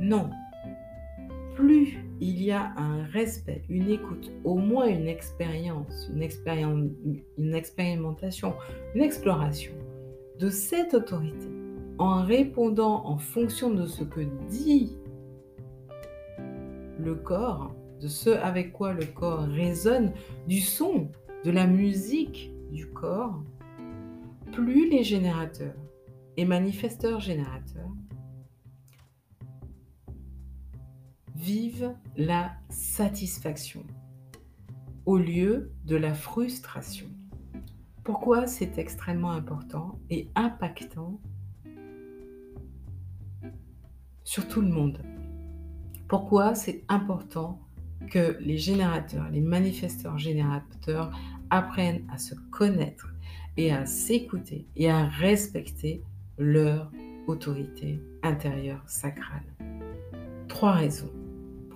Non, 0.00 0.30
plus 1.54 1.98
il 2.20 2.42
y 2.42 2.50
a 2.50 2.72
un 2.76 3.04
respect, 3.04 3.62
une 3.68 3.90
écoute, 3.90 4.30
au 4.44 4.56
moins 4.56 4.86
une 4.86 5.08
expérience, 5.08 6.10
une, 6.14 6.92
une 7.38 7.54
expérimentation, 7.54 8.54
une 8.94 9.02
exploration 9.02 9.72
de 10.38 10.48
cette 10.48 10.94
autorité, 10.94 11.48
en 11.98 12.24
répondant 12.24 13.06
en 13.06 13.18
fonction 13.18 13.70
de 13.70 13.86
ce 13.86 14.04
que 14.04 14.20
dit 14.48 14.96
le 16.98 17.14
corps, 17.14 17.74
de 18.00 18.08
ce 18.08 18.30
avec 18.30 18.72
quoi 18.72 18.92
le 18.92 19.04
corps 19.04 19.44
résonne, 19.44 20.12
du 20.46 20.60
son, 20.60 21.08
de 21.44 21.50
la 21.50 21.66
musique 21.66 22.52
du 22.70 22.86
corps, 22.86 23.42
plus 24.50 24.88
les 24.90 25.04
générateurs 25.04 25.76
et 26.36 26.44
manifesteurs 26.44 27.20
générateurs 27.20 27.94
vivent 31.36 31.94
la 32.16 32.52
satisfaction 32.68 33.84
au 35.06 35.16
lieu 35.16 35.72
de 35.84 35.96
la 35.96 36.14
frustration. 36.14 37.06
Pourquoi 38.04 38.46
c'est 38.46 38.78
extrêmement 38.78 39.30
important 39.30 39.98
et 40.10 40.28
impactant 40.34 41.20
sur 44.24 44.48
tout 44.48 44.60
le 44.60 44.68
monde? 44.68 45.02
Pourquoi 46.08 46.54
c'est 46.54 46.84
important 46.88 47.60
que 48.10 48.36
les 48.40 48.58
générateurs, 48.58 49.28
les 49.30 49.40
manifesteurs 49.40 50.18
générateurs 50.18 51.16
apprennent 51.50 52.04
à 52.10 52.18
se 52.18 52.34
connaître 52.50 53.14
et 53.60 53.72
à 53.72 53.84
s'écouter 53.84 54.66
et 54.74 54.88
à 54.88 55.04
respecter 55.04 56.02
leur 56.38 56.90
autorité 57.26 58.00
intérieure 58.22 58.82
sacrale 58.86 59.44
Trois 60.48 60.72
raisons. 60.72 61.12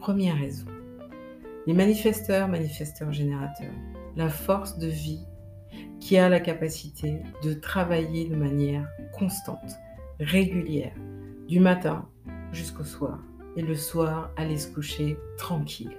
Première 0.00 0.38
raison, 0.38 0.66
les 1.66 1.74
manifesteurs, 1.74 2.48
manifesteurs 2.48 3.12
générateurs, 3.12 3.74
la 4.16 4.30
force 4.30 4.78
de 4.78 4.86
vie 4.86 5.26
qui 6.00 6.16
a 6.16 6.30
la 6.30 6.40
capacité 6.40 7.20
de 7.42 7.52
travailler 7.52 8.28
de 8.28 8.36
manière 8.36 8.88
constante, 9.12 9.76
régulière, 10.20 10.94
du 11.48 11.60
matin 11.60 12.08
jusqu'au 12.52 12.84
soir, 12.84 13.18
et 13.56 13.62
le 13.62 13.74
soir 13.74 14.32
aller 14.36 14.56
se 14.56 14.68
coucher 14.68 15.18
tranquille. 15.36 15.96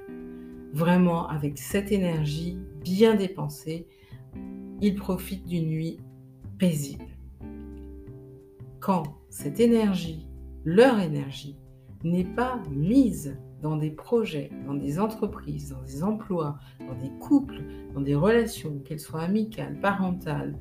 Vraiment 0.74 1.28
avec 1.30 1.60
cette 1.60 1.92
énergie 1.92 2.58
bien 2.84 3.14
dépensée, 3.14 3.88
ils 4.86 4.94
profitent 4.94 5.48
d'une 5.48 5.68
nuit 5.68 5.98
paisible. 6.60 7.08
Quand 8.80 9.18
cette 9.32 9.60
énergie, 9.60 10.28
leur 10.64 11.00
énergie, 11.00 11.58
n'est 12.04 12.24
pas 12.24 12.62
mise 12.70 13.36
dans 13.64 13.78
des 13.78 13.90
projets, 13.90 14.52
dans 14.68 14.76
des 14.76 15.00
entreprises, 15.00 15.70
dans 15.72 15.82
des 15.82 16.04
emplois, 16.04 16.60
dans 16.80 16.94
des 17.02 17.10
couples, 17.20 17.64
dans 17.96 18.02
des 18.02 18.14
relations, 18.14 18.78
qu'elles 18.86 19.00
soient 19.00 19.24
amicales, 19.24 19.80
parentales, 19.80 20.56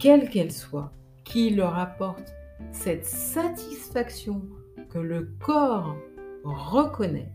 quelles 0.00 0.28
qu'elles 0.28 0.50
soient, 0.50 0.92
qui 1.22 1.50
leur 1.50 1.78
apportent 1.78 2.34
cette 2.72 3.04
satisfaction 3.04 4.42
que 4.90 4.98
le 4.98 5.36
corps 5.38 5.94
reconnaît, 6.42 7.32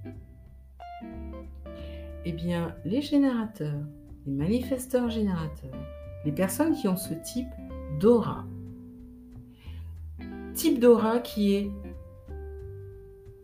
eh 2.25 2.33
bien, 2.33 2.75
les 2.83 3.01
générateurs, 3.01 3.79
les 4.25 4.33
manifesteurs 4.33 5.09
générateurs, 5.09 5.71
les 6.25 6.31
personnes 6.31 6.73
qui 6.73 6.87
ont 6.87 6.97
ce 6.97 7.13
type 7.13 7.49
d'aura, 7.99 8.45
type 10.53 10.79
d'aura 10.79 11.19
qui 11.19 11.53
est 11.53 11.71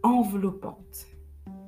enveloppante. 0.04 1.08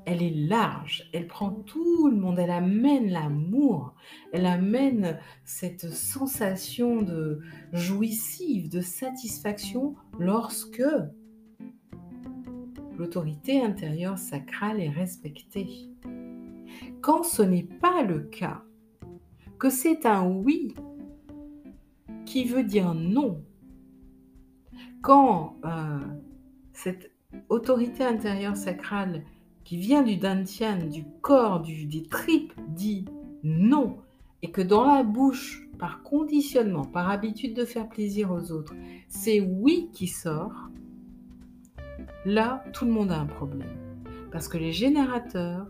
Elle 0.07 0.21
est 0.21 0.47
large, 0.47 1.09
elle 1.13 1.25
prend 1.25 1.49
tout 1.49 2.09
le 2.09 2.15
monde, 2.15 2.37
elle 2.37 2.51
amène 2.51 3.09
l'amour, 3.09 3.95
elle 4.33 4.45
amène 4.45 5.19
cette 5.45 5.89
sensation 5.91 7.01
de 7.01 7.41
jouissive, 7.73 8.69
de 8.69 8.81
satisfaction 8.81 9.95
lorsque 10.19 10.83
l'autorité 12.97 13.61
intérieure 13.61 14.19
sacrale 14.19 14.79
est 14.79 14.89
respectée. 14.89 15.89
Quand 17.01 17.23
ce 17.23 17.41
n'est 17.41 17.63
pas 17.63 18.03
le 18.03 18.19
cas, 18.19 18.63
que 19.57 19.69
c'est 19.69 20.05
un 20.05 20.27
oui 20.27 20.75
qui 22.25 22.45
veut 22.45 22.63
dire 22.63 22.93
non, 22.93 23.43
quand 25.01 25.57
euh, 25.65 25.99
cette 26.73 27.11
autorité 27.49 28.03
intérieure 28.03 28.57
sacrale 28.57 29.23
qui 29.63 29.77
vient 29.77 30.03
du 30.03 30.17
dantian, 30.17 30.87
du 30.87 31.05
corps, 31.21 31.61
des 31.61 32.03
tripes, 32.03 32.53
dit 32.69 33.05
non, 33.43 33.97
et 34.41 34.51
que 34.51 34.61
dans 34.61 34.85
la 34.85 35.03
bouche, 35.03 35.67
par 35.77 36.03
conditionnement, 36.03 36.85
par 36.85 37.09
habitude 37.09 37.53
de 37.53 37.65
faire 37.65 37.89
plaisir 37.89 38.31
aux 38.31 38.51
autres, 38.51 38.73
c'est 39.07 39.39
oui 39.39 39.89
qui 39.93 40.07
sort, 40.07 40.69
là, 42.25 42.63
tout 42.73 42.85
le 42.85 42.91
monde 42.91 43.11
a 43.11 43.19
un 43.19 43.25
problème. 43.25 43.75
Parce 44.31 44.47
que 44.47 44.57
les 44.57 44.71
générateurs 44.71 45.67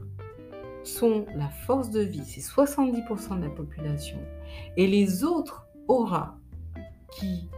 sont 0.84 1.26
la 1.36 1.50
force 1.50 1.90
de 1.90 2.02
vie, 2.02 2.24
c'est 2.26 2.42
70% 2.42 3.38
de 3.38 3.44
la 3.44 3.50
population. 3.50 4.20
Et 4.78 4.88
les 4.88 5.24
autres 5.24 5.68
aura 5.88 6.38
qui 7.12 7.50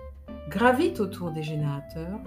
gravitent 0.49 0.99
autour 0.99 1.31
des 1.31 1.43
générateurs 1.43 2.19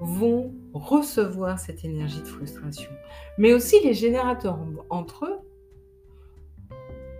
vont 0.00 0.52
recevoir 0.74 1.58
cette 1.58 1.84
énergie 1.84 2.20
de 2.20 2.26
frustration. 2.26 2.90
Mais 3.38 3.52
aussi 3.52 3.76
les 3.84 3.94
générateurs 3.94 4.58
entre 4.90 5.26
eux 5.26 5.38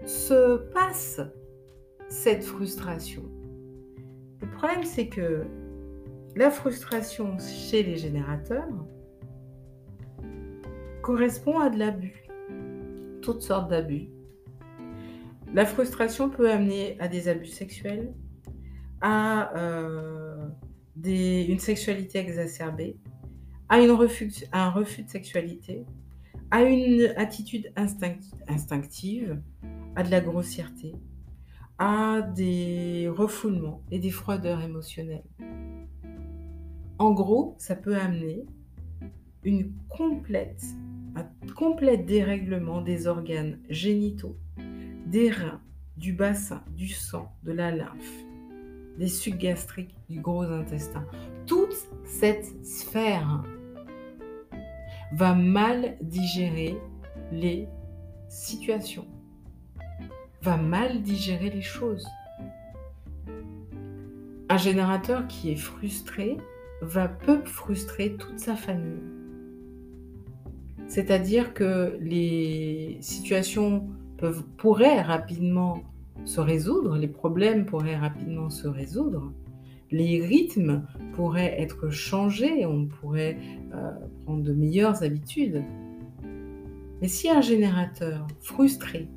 se 0.05 0.57
passent 0.73 1.21
cette 2.09 2.45
frustration. 2.45 3.23
Le 4.41 4.51
problème, 4.51 4.85
c'est 4.85 5.09
que 5.09 5.45
la 6.35 6.51
frustration 6.51 7.37
chez 7.39 7.83
les 7.83 7.97
générateurs 7.97 8.69
correspond 11.03 11.59
à 11.59 11.71
de 11.71 11.79
l'abus, 11.79 12.25
toutes 13.23 13.43
sortes 13.43 13.71
d'abus. 13.71 14.09
La 15.55 15.67
frustration 15.67 16.31
peut 16.31 16.51
amener 16.51 16.97
à 17.01 17.09
des 17.09 17.29
abus 17.29 17.49
sexuels, 17.49 18.13
à 19.03 19.55
euh, 19.59 20.49
une 21.05 21.59
sexualité 21.59 22.19
exacerbée, 22.19 22.97
à, 23.69 23.77
un 23.77 23.97
refus 24.71 25.03
de 25.03 25.09
sexualité, 25.09 25.85
à 26.51 26.63
une 26.63 27.13
attitude 27.17 27.73
instinctive, 27.77 29.41
à 29.97 30.03
de 30.03 30.11
la 30.11 30.21
grossièreté, 30.21 30.95
à 31.79 32.23
des 32.23 33.09
refoulements 33.09 33.83
et 33.91 33.99
des 33.99 34.11
froideurs 34.11 34.61
émotionnelles. 34.63 35.25
En 36.99 37.13
gros, 37.13 37.57
ça 37.59 37.75
peut 37.75 37.97
amener 37.97 38.47
une 39.43 39.73
complète, 39.89 40.63
un 41.17 41.27
complet 41.55 41.99
dérèglement 41.99 42.83
des 42.83 43.07
organes 43.09 43.59
génitaux, 43.69 44.37
des 45.07 45.31
reins, 45.31 45.61
du 45.97 46.13
bassin, 46.13 46.63
du 46.77 46.89
sang, 46.89 47.33
de 47.43 47.53
la 47.53 47.71
lymphe, 47.71 48.25
des 48.99 49.09
sucs 49.09 49.39
gastriques, 49.39 49.97
du 50.09 50.21
gros 50.21 50.43
intestin. 50.43 51.05
Toute 51.47 51.75
cette 52.05 52.65
sphère 52.65 53.43
va 55.13 55.35
mal 55.35 55.97
digérer 56.01 56.79
les 57.31 57.69
situations, 58.29 59.07
va 60.43 60.57
mal 60.57 61.03
digérer 61.03 61.51
les 61.51 61.63
choses. 61.63 62.07
Un 64.49 64.57
générateur 64.57 65.27
qui 65.29 65.51
est 65.51 65.57
frustré 65.57 66.37
va 66.83 67.09
peu 67.09 67.43
frustrer 67.45 68.17
toute 68.17 68.39
sa 68.39 68.57
famille. 68.57 69.03
C'est-à-dire 70.89 71.55
que 71.55 71.97
les 72.01 72.99
situations 73.01 73.89
pourraient 74.59 75.01
rapidement 75.01 75.83
se 76.25 76.41
résoudre, 76.41 76.97
les 76.97 77.09
problèmes 77.09 77.67
pourraient 77.67 77.97
rapidement 77.97 78.51
se 78.51 78.69
résoudre, 78.69 79.33
les 79.91 80.25
rythmes 80.25 80.87
pourraient 81.15 81.61
être 81.61 81.91
changés, 81.91 82.65
on 82.65 82.87
pourrait 82.87 83.37
euh, 83.75 83.91
prendre 84.25 84.43
de 84.43 84.53
meilleures 84.53 85.03
habitudes. 85.03 85.63
Mais 87.01 87.09
si 87.09 87.29
un 87.29 87.41
générateur 87.41 88.27
frustré 88.41 89.09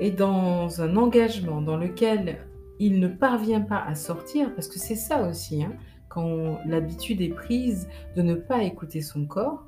est 0.00 0.12
dans 0.12 0.80
un 0.80 0.96
engagement 0.96 1.60
dans 1.60 1.76
lequel 1.76 2.38
il 2.78 2.98
ne 2.98 3.08
parvient 3.08 3.60
pas 3.60 3.82
à 3.82 3.94
sortir, 3.94 4.54
parce 4.54 4.68
que 4.68 4.78
c'est 4.78 4.96
ça 4.96 5.28
aussi, 5.28 5.62
hein, 5.62 5.72
quand 6.08 6.58
l'habitude 6.66 7.20
est 7.20 7.34
prise 7.34 7.88
de 8.16 8.22
ne 8.22 8.34
pas 8.34 8.62
écouter 8.62 9.00
son 9.00 9.26
corps, 9.26 9.66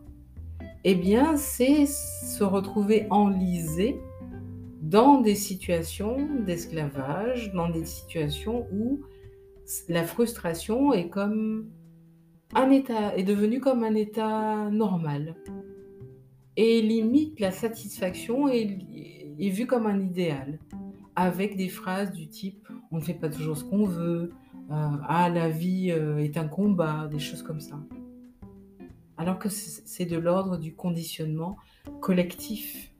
eh 0.84 0.94
bien, 0.94 1.36
c'est 1.36 1.86
se 1.86 2.44
retrouver 2.44 3.06
enlisé 3.10 3.98
dans 4.88 5.20
des 5.20 5.34
situations 5.34 6.16
d'esclavage, 6.44 7.52
dans 7.52 7.68
des 7.68 7.84
situations 7.84 8.66
où 8.72 9.00
la 9.88 10.04
frustration 10.04 10.92
est 10.92 11.08
comme 11.08 11.70
un 12.54 12.70
état, 12.70 13.16
est 13.16 13.24
devenu 13.24 13.60
comme 13.60 13.84
un 13.84 13.94
état 13.94 14.70
normal. 14.70 15.34
Et 16.56 16.80
limite, 16.80 17.38
la 17.40 17.50
satisfaction 17.50 18.48
est, 18.48 18.78
est 19.38 19.50
vue 19.50 19.66
comme 19.66 19.86
un 19.86 20.00
idéal, 20.00 20.58
avec 21.14 21.56
des 21.56 21.68
phrases 21.68 22.12
du 22.12 22.28
type 22.28 22.66
on 22.90 22.96
ne 22.96 23.02
fait 23.02 23.14
pas 23.14 23.28
toujours 23.28 23.56
ce 23.56 23.64
qu'on 23.64 23.84
veut, 23.84 24.32
euh, 24.70 24.88
ah 25.08 25.28
la 25.28 25.48
vie 25.48 25.90
euh, 25.90 26.18
est 26.18 26.36
un 26.36 26.48
combat, 26.48 27.08
des 27.10 27.18
choses 27.18 27.42
comme 27.42 27.60
ça. 27.60 27.78
Alors 29.16 29.38
que 29.38 29.48
c'est 29.48 30.04
de 30.04 30.16
l'ordre 30.16 30.56
du 30.56 30.74
conditionnement 30.74 31.56
collectif. 32.00 32.92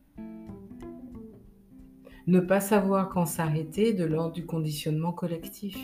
Ne 2.26 2.40
pas 2.40 2.60
savoir 2.60 3.08
quand 3.08 3.24
s'arrêter 3.24 3.92
de 3.92 4.04
l'ordre 4.04 4.32
du 4.32 4.44
conditionnement 4.44 5.12
collectif. 5.12 5.78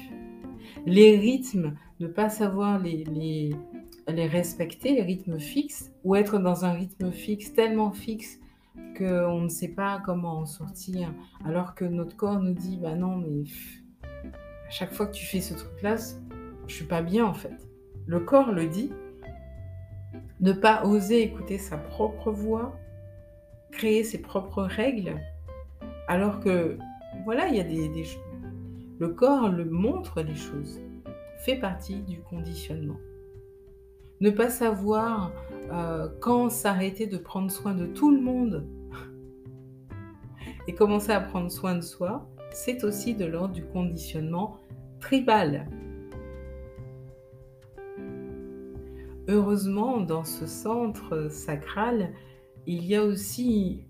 Les 0.86 1.16
rythmes, 1.16 1.74
ne 2.00 2.08
pas 2.08 2.28
savoir 2.28 2.80
les, 2.80 3.04
les, 3.04 4.26
respecter, 4.26 4.92
les 4.94 5.02
rythmes 5.02 5.38
fixes, 5.38 5.92
ou 6.02 6.16
être 6.16 6.38
dans 6.38 6.64
un 6.64 6.72
rythme 6.72 7.12
fixe, 7.12 7.52
tellement 7.52 7.92
fixe 7.92 8.40
qu'on 8.98 9.40
ne 9.40 9.48
sait 9.48 9.68
pas 9.68 10.02
comment 10.04 10.38
en 10.38 10.46
sortir, 10.46 11.14
alors 11.44 11.74
que 11.74 11.84
notre 11.84 12.16
corps 12.16 12.40
nous 12.40 12.54
dit, 12.54 12.76
bah 12.76 12.96
non, 12.96 13.16
mais 13.16 13.44
chaque 14.68 14.92
fois 14.92 15.06
que 15.06 15.14
tu 15.14 15.26
fais 15.26 15.40
ce 15.40 15.54
truc-là, 15.54 15.96
je 16.66 16.74
suis 16.74 16.86
pas 16.86 17.02
bien 17.02 17.24
en 17.24 17.34
fait. 17.34 17.68
Le 18.06 18.20
corps 18.20 18.52
le 18.52 18.66
dit. 18.66 18.90
Ne 20.40 20.52
pas 20.52 20.84
oser 20.84 21.22
écouter 21.22 21.56
sa 21.58 21.78
propre 21.78 22.32
voix, 22.32 22.76
créer 23.70 24.02
ses 24.02 24.20
propres 24.20 24.62
règles, 24.62 25.20
alors 26.08 26.40
que 26.40 26.78
voilà, 27.24 27.48
il 27.48 27.56
y 27.56 27.60
a 27.60 27.64
des, 27.64 27.90
le 28.98 29.08
corps 29.08 29.48
le 29.48 29.64
montre 29.64 30.22
les 30.22 30.34
choses, 30.34 30.80
fait 31.38 31.56
partie 31.56 32.02
du 32.02 32.20
conditionnement. 32.20 32.98
Ne 34.20 34.30
pas 34.30 34.50
savoir 34.50 35.32
euh, 35.72 36.08
quand 36.20 36.50
s'arrêter 36.50 37.06
de 37.06 37.16
prendre 37.16 37.50
soin 37.50 37.74
de 37.74 37.86
tout 37.86 38.14
le 38.14 38.20
monde 38.20 38.66
et 40.68 40.74
commencer 40.74 41.12
à 41.12 41.20
prendre 41.20 41.50
soin 41.50 41.74
de 41.74 41.80
soi, 41.80 42.28
c'est 42.50 42.84
aussi 42.84 43.14
de 43.14 43.24
l'ordre 43.24 43.54
du 43.54 43.64
conditionnement 43.64 44.58
tribal. 45.00 45.66
Heureusement, 49.28 50.00
dans 50.00 50.24
ce 50.24 50.46
centre 50.46 51.28
sacral, 51.30 52.12
il 52.66 52.84
y 52.84 52.94
a 52.94 53.04
aussi 53.04 53.84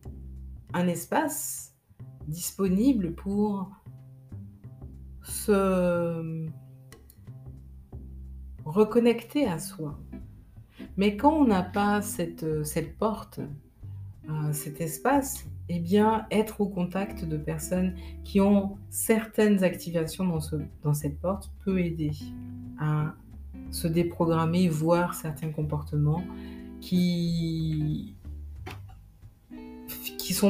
un 0.73 0.89
espace 0.89 1.72
disponible 2.33 3.15
pour 3.15 3.71
se 5.23 6.49
reconnecter 8.65 9.47
à 9.47 9.59
soi. 9.59 9.99
Mais 10.97 11.17
quand 11.17 11.33
on 11.33 11.47
n'a 11.47 11.63
pas 11.63 12.03
cette, 12.03 12.65
cette 12.65 12.99
porte, 12.99 13.41
euh, 14.29 14.53
cet 14.53 14.81
espace, 14.81 15.45
eh 15.69 15.79
bien, 15.79 16.27
être 16.31 16.61
au 16.61 16.69
contact 16.69 17.25
de 17.25 17.37
personnes 17.37 17.95
qui 18.25 18.41
ont 18.41 18.77
certaines 18.91 19.65
activations 19.65 20.25
dans, 20.27 20.41
ce, 20.41 20.57
dans 20.83 20.95
cette 20.95 21.19
porte 21.21 21.51
peut 21.65 21.79
aider 21.81 22.13
à 22.79 23.15
se 23.71 23.89
déprogrammer, 23.89 24.69
voir 24.69 25.15
certains 25.15 25.51
comportements 25.51 26.23
qui, 26.81 28.15
qui 28.21 28.22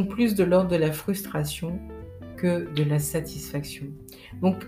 plus 0.01 0.35
de 0.35 0.45
l'ordre 0.45 0.71
de 0.71 0.77
la 0.77 0.93
frustration 0.93 1.79
que 2.37 2.73
de 2.75 2.83
la 2.83 2.99
satisfaction. 2.99 3.87
Donc, 4.41 4.67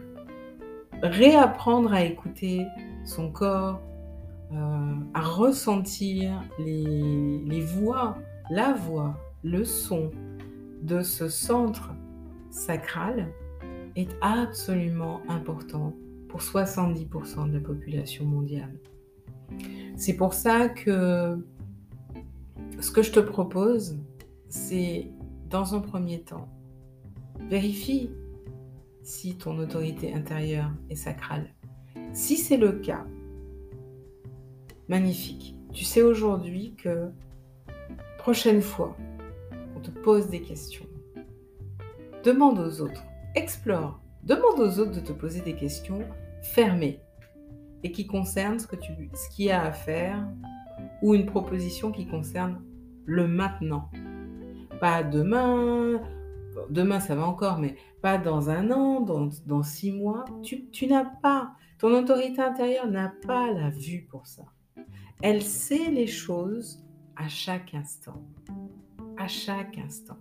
réapprendre 1.02 1.92
à 1.92 2.04
écouter 2.04 2.66
son 3.04 3.30
corps, 3.30 3.80
euh, 4.52 4.94
à 5.14 5.20
ressentir 5.20 6.42
les, 6.58 7.40
les 7.44 7.60
voix, 7.60 8.18
la 8.50 8.74
voix, 8.74 9.18
le 9.42 9.64
son, 9.64 10.10
de 10.82 11.02
ce 11.02 11.28
centre 11.28 11.90
sacral 12.50 13.28
est 13.96 14.10
absolument 14.20 15.22
important 15.28 15.94
pour 16.28 16.40
70% 16.40 17.48
de 17.48 17.54
la 17.54 17.60
population 17.60 18.24
mondiale. 18.24 18.74
C'est 19.96 20.14
pour 20.14 20.34
ça 20.34 20.68
que 20.68 21.38
ce 22.80 22.90
que 22.90 23.02
je 23.02 23.12
te 23.12 23.20
propose, 23.20 23.98
c'est 24.54 25.10
dans 25.50 25.74
un 25.74 25.80
premier 25.80 26.22
temps, 26.22 26.48
vérifie 27.48 28.10
si 29.02 29.36
ton 29.36 29.58
autorité 29.58 30.14
intérieure 30.14 30.70
est 30.90 30.94
sacrale. 30.94 31.48
Si 32.12 32.36
c'est 32.36 32.56
le 32.56 32.72
cas, 32.72 33.04
magnifique. 34.88 35.56
Tu 35.72 35.84
sais 35.84 36.02
aujourd'hui 36.02 36.74
que 36.76 37.10
prochaine 38.18 38.62
fois 38.62 38.96
pose 40.02 40.28
des 40.28 40.40
questions. 40.40 40.86
Demande 42.22 42.58
aux 42.58 42.80
autres, 42.80 43.04
explore, 43.34 44.00
demande 44.22 44.60
aux 44.60 44.78
autres 44.78 44.92
de 44.92 45.00
te 45.00 45.12
poser 45.12 45.40
des 45.40 45.54
questions 45.54 46.00
fermées 46.42 47.00
et 47.82 47.92
qui 47.92 48.06
concernent 48.06 48.58
ce, 48.58 48.66
que 48.66 48.76
ce 48.76 49.28
qu'il 49.34 49.46
y 49.46 49.50
a 49.50 49.62
à 49.62 49.72
faire 49.72 50.26
ou 51.02 51.14
une 51.14 51.26
proposition 51.26 51.90
qui 51.90 52.06
concerne 52.06 52.62
le 53.04 53.26
maintenant. 53.26 53.90
Pas 54.84 55.02
demain, 55.02 55.98
demain 56.68 57.00
ça 57.00 57.14
va 57.14 57.26
encore, 57.26 57.58
mais 57.58 57.74
pas 58.02 58.18
dans 58.18 58.50
un 58.50 58.70
an, 58.70 59.00
dans, 59.00 59.62
six 59.62 59.90
mois, 59.90 60.26
tu, 60.42 60.66
tu 60.66 60.86
n'as 60.86 61.06
pas, 61.06 61.54
ton 61.78 61.98
autorité 61.98 62.42
intérieure 62.42 62.86
n'a 62.86 63.10
pas 63.26 63.50
la 63.50 63.70
vue 63.70 64.06
pour 64.10 64.26
ça. 64.26 64.42
Elle 65.22 65.40
sait 65.40 65.90
les 65.90 66.06
choses 66.06 66.84
à 67.16 67.28
chaque 67.28 67.72
instant. 67.72 68.22
À 69.16 69.26
chaque 69.26 69.78
instant. 69.78 70.18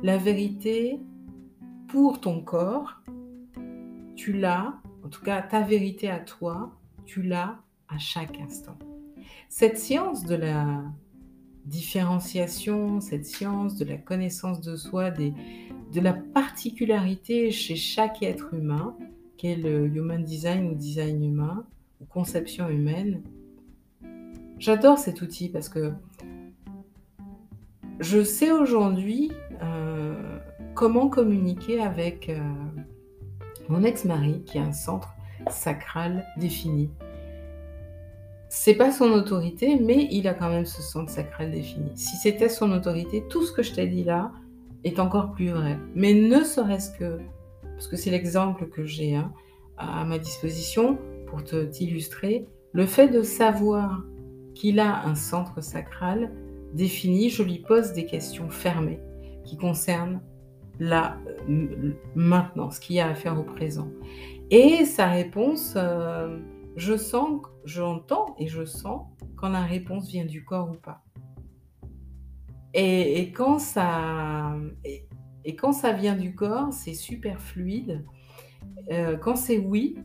La 0.00 0.16
vérité 0.16 1.00
pour 1.88 2.20
ton 2.20 2.42
corps, 2.42 3.02
tu 4.14 4.32
l'as, 4.32 4.74
en 5.04 5.08
tout 5.08 5.24
cas 5.24 5.42
ta 5.42 5.62
vérité 5.62 6.08
à 6.08 6.20
toi, 6.20 6.70
tu 7.04 7.22
l'as 7.22 7.58
à 7.88 7.98
chaque 7.98 8.38
instant. 8.38 8.78
Cette 9.48 9.76
science 9.76 10.24
de 10.24 10.36
la 10.36 10.84
différenciation, 11.70 13.00
cette 13.00 13.24
science 13.24 13.76
de 13.76 13.84
la 13.84 13.96
connaissance 13.96 14.60
de 14.60 14.76
soi, 14.76 15.10
de 15.10 16.00
la 16.00 16.12
particularité 16.12 17.50
chez 17.52 17.76
chaque 17.76 18.22
être 18.22 18.52
humain, 18.52 18.96
qu'est 19.38 19.56
le 19.56 19.86
human 19.86 20.22
design 20.22 20.68
ou 20.68 20.74
design 20.74 21.24
humain, 21.24 21.64
ou 22.00 22.04
conception 22.04 22.68
humaine, 22.68 23.22
j'adore 24.58 24.98
cet 24.98 25.22
outil 25.22 25.48
parce 25.48 25.68
que 25.68 25.92
je 28.00 28.22
sais 28.22 28.50
aujourd'hui 28.50 29.30
euh, 29.62 30.38
comment 30.74 31.08
communiquer 31.08 31.80
avec 31.80 32.28
euh, 32.28 32.38
mon 33.68 33.84
ex-mari 33.84 34.42
qui 34.44 34.58
a 34.58 34.64
un 34.64 34.72
centre 34.72 35.14
sacral 35.50 36.26
défini. 36.36 36.90
C'est 38.52 38.74
pas 38.74 38.90
son 38.90 39.12
autorité, 39.12 39.78
mais 39.80 40.08
il 40.10 40.26
a 40.26 40.34
quand 40.34 40.50
même 40.50 40.66
ce 40.66 40.82
centre 40.82 41.08
sacral 41.08 41.52
défini. 41.52 41.92
Si 41.94 42.16
c'était 42.16 42.48
son 42.48 42.72
autorité, 42.72 43.22
tout 43.30 43.44
ce 43.44 43.52
que 43.52 43.62
je 43.62 43.72
t'ai 43.72 43.86
dit 43.86 44.02
là 44.02 44.32
est 44.82 44.98
encore 44.98 45.30
plus 45.30 45.50
vrai. 45.50 45.78
Mais 45.94 46.14
ne 46.14 46.42
serait-ce 46.42 46.90
que, 46.98 47.20
parce 47.62 47.86
que 47.86 47.94
c'est 47.94 48.10
l'exemple 48.10 48.66
que 48.66 48.84
j'ai 48.84 49.14
hein, 49.14 49.32
à 49.78 50.04
ma 50.04 50.18
disposition 50.18 50.98
pour 51.28 51.44
t'illustrer, 51.44 52.48
le 52.72 52.86
fait 52.86 53.06
de 53.06 53.22
savoir 53.22 54.02
qu'il 54.56 54.80
a 54.80 55.06
un 55.06 55.14
centre 55.14 55.62
sacral 55.62 56.32
défini, 56.74 57.30
je 57.30 57.44
lui 57.44 57.60
pose 57.60 57.92
des 57.92 58.04
questions 58.04 58.50
fermées 58.50 58.98
qui 59.44 59.58
concernent 59.58 60.20
là, 60.80 61.18
euh, 61.48 61.92
maintenant, 62.16 62.72
ce 62.72 62.80
qu'il 62.80 62.96
y 62.96 63.00
a 63.00 63.06
à 63.06 63.14
faire 63.14 63.38
au 63.38 63.44
présent. 63.44 63.88
Et 64.50 64.84
sa 64.86 65.06
réponse, 65.06 65.74
euh, 65.76 66.40
je 66.80 66.96
sens, 66.96 67.42
j'entends 67.64 68.34
et 68.38 68.48
je 68.48 68.64
sens 68.64 69.06
quand 69.36 69.50
la 69.50 69.64
réponse 69.64 70.08
vient 70.08 70.24
du 70.24 70.44
corps 70.44 70.70
ou 70.70 70.74
pas. 70.74 71.04
Et, 72.72 73.32
quand, 73.32 73.58
ça, 73.58 74.56
et, 74.84 75.56
quand 75.56 75.72
ça 75.72 75.92
vient 75.92 76.16
du 76.16 76.34
corps, 76.34 76.72
c'est 76.72 76.94
super 76.94 77.40
fluide. 77.40 78.04
Euh, 78.90 79.16
quand 79.16 79.36
c'est 79.36 79.58
oui, 79.58 79.98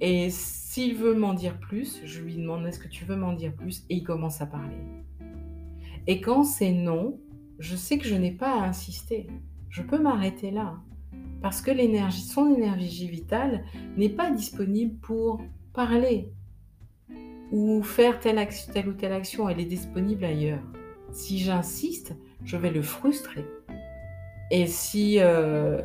et 0.00 0.30
s'il 0.30 0.96
veut 0.96 1.14
m'en 1.14 1.34
dire 1.34 1.60
plus, 1.60 2.00
je 2.04 2.20
lui 2.20 2.34
demande 2.34 2.66
est-ce 2.66 2.80
que 2.80 2.88
tu 2.88 3.04
veux 3.04 3.16
m'en 3.16 3.34
dire 3.34 3.54
plus? 3.54 3.84
Et 3.90 3.96
il 3.96 4.02
commence 4.02 4.40
à 4.40 4.46
parler. 4.46 4.76
Et 6.08 6.20
quand 6.20 6.42
c'est 6.42 6.72
non, 6.72 7.20
je 7.60 7.76
sais 7.76 7.98
que 7.98 8.08
je 8.08 8.16
n'ai 8.16 8.32
pas 8.32 8.60
à 8.60 8.64
insister. 8.64 9.28
Je 9.68 9.82
peux 9.82 9.98
m'arrêter 9.98 10.50
là. 10.50 10.80
Parce 11.42 11.60
que 11.60 11.72
son 12.10 12.54
énergie 12.54 13.08
vitale 13.08 13.64
n'est 13.96 14.08
pas 14.08 14.30
disponible 14.30 14.96
pour 15.00 15.42
parler 15.72 16.30
ou 17.50 17.82
faire 17.82 18.20
telle, 18.20 18.48
telle 18.72 18.88
ou 18.88 18.92
telle 18.94 19.12
action. 19.12 19.48
Elle 19.48 19.60
est 19.60 19.66
disponible 19.66 20.24
ailleurs. 20.24 20.62
Si 21.10 21.38
j'insiste, 21.38 22.16
je 22.44 22.56
vais 22.56 22.70
le 22.70 22.80
frustrer. 22.80 23.44
Et 24.50 24.66
si 24.66 25.18
euh, 25.18 25.82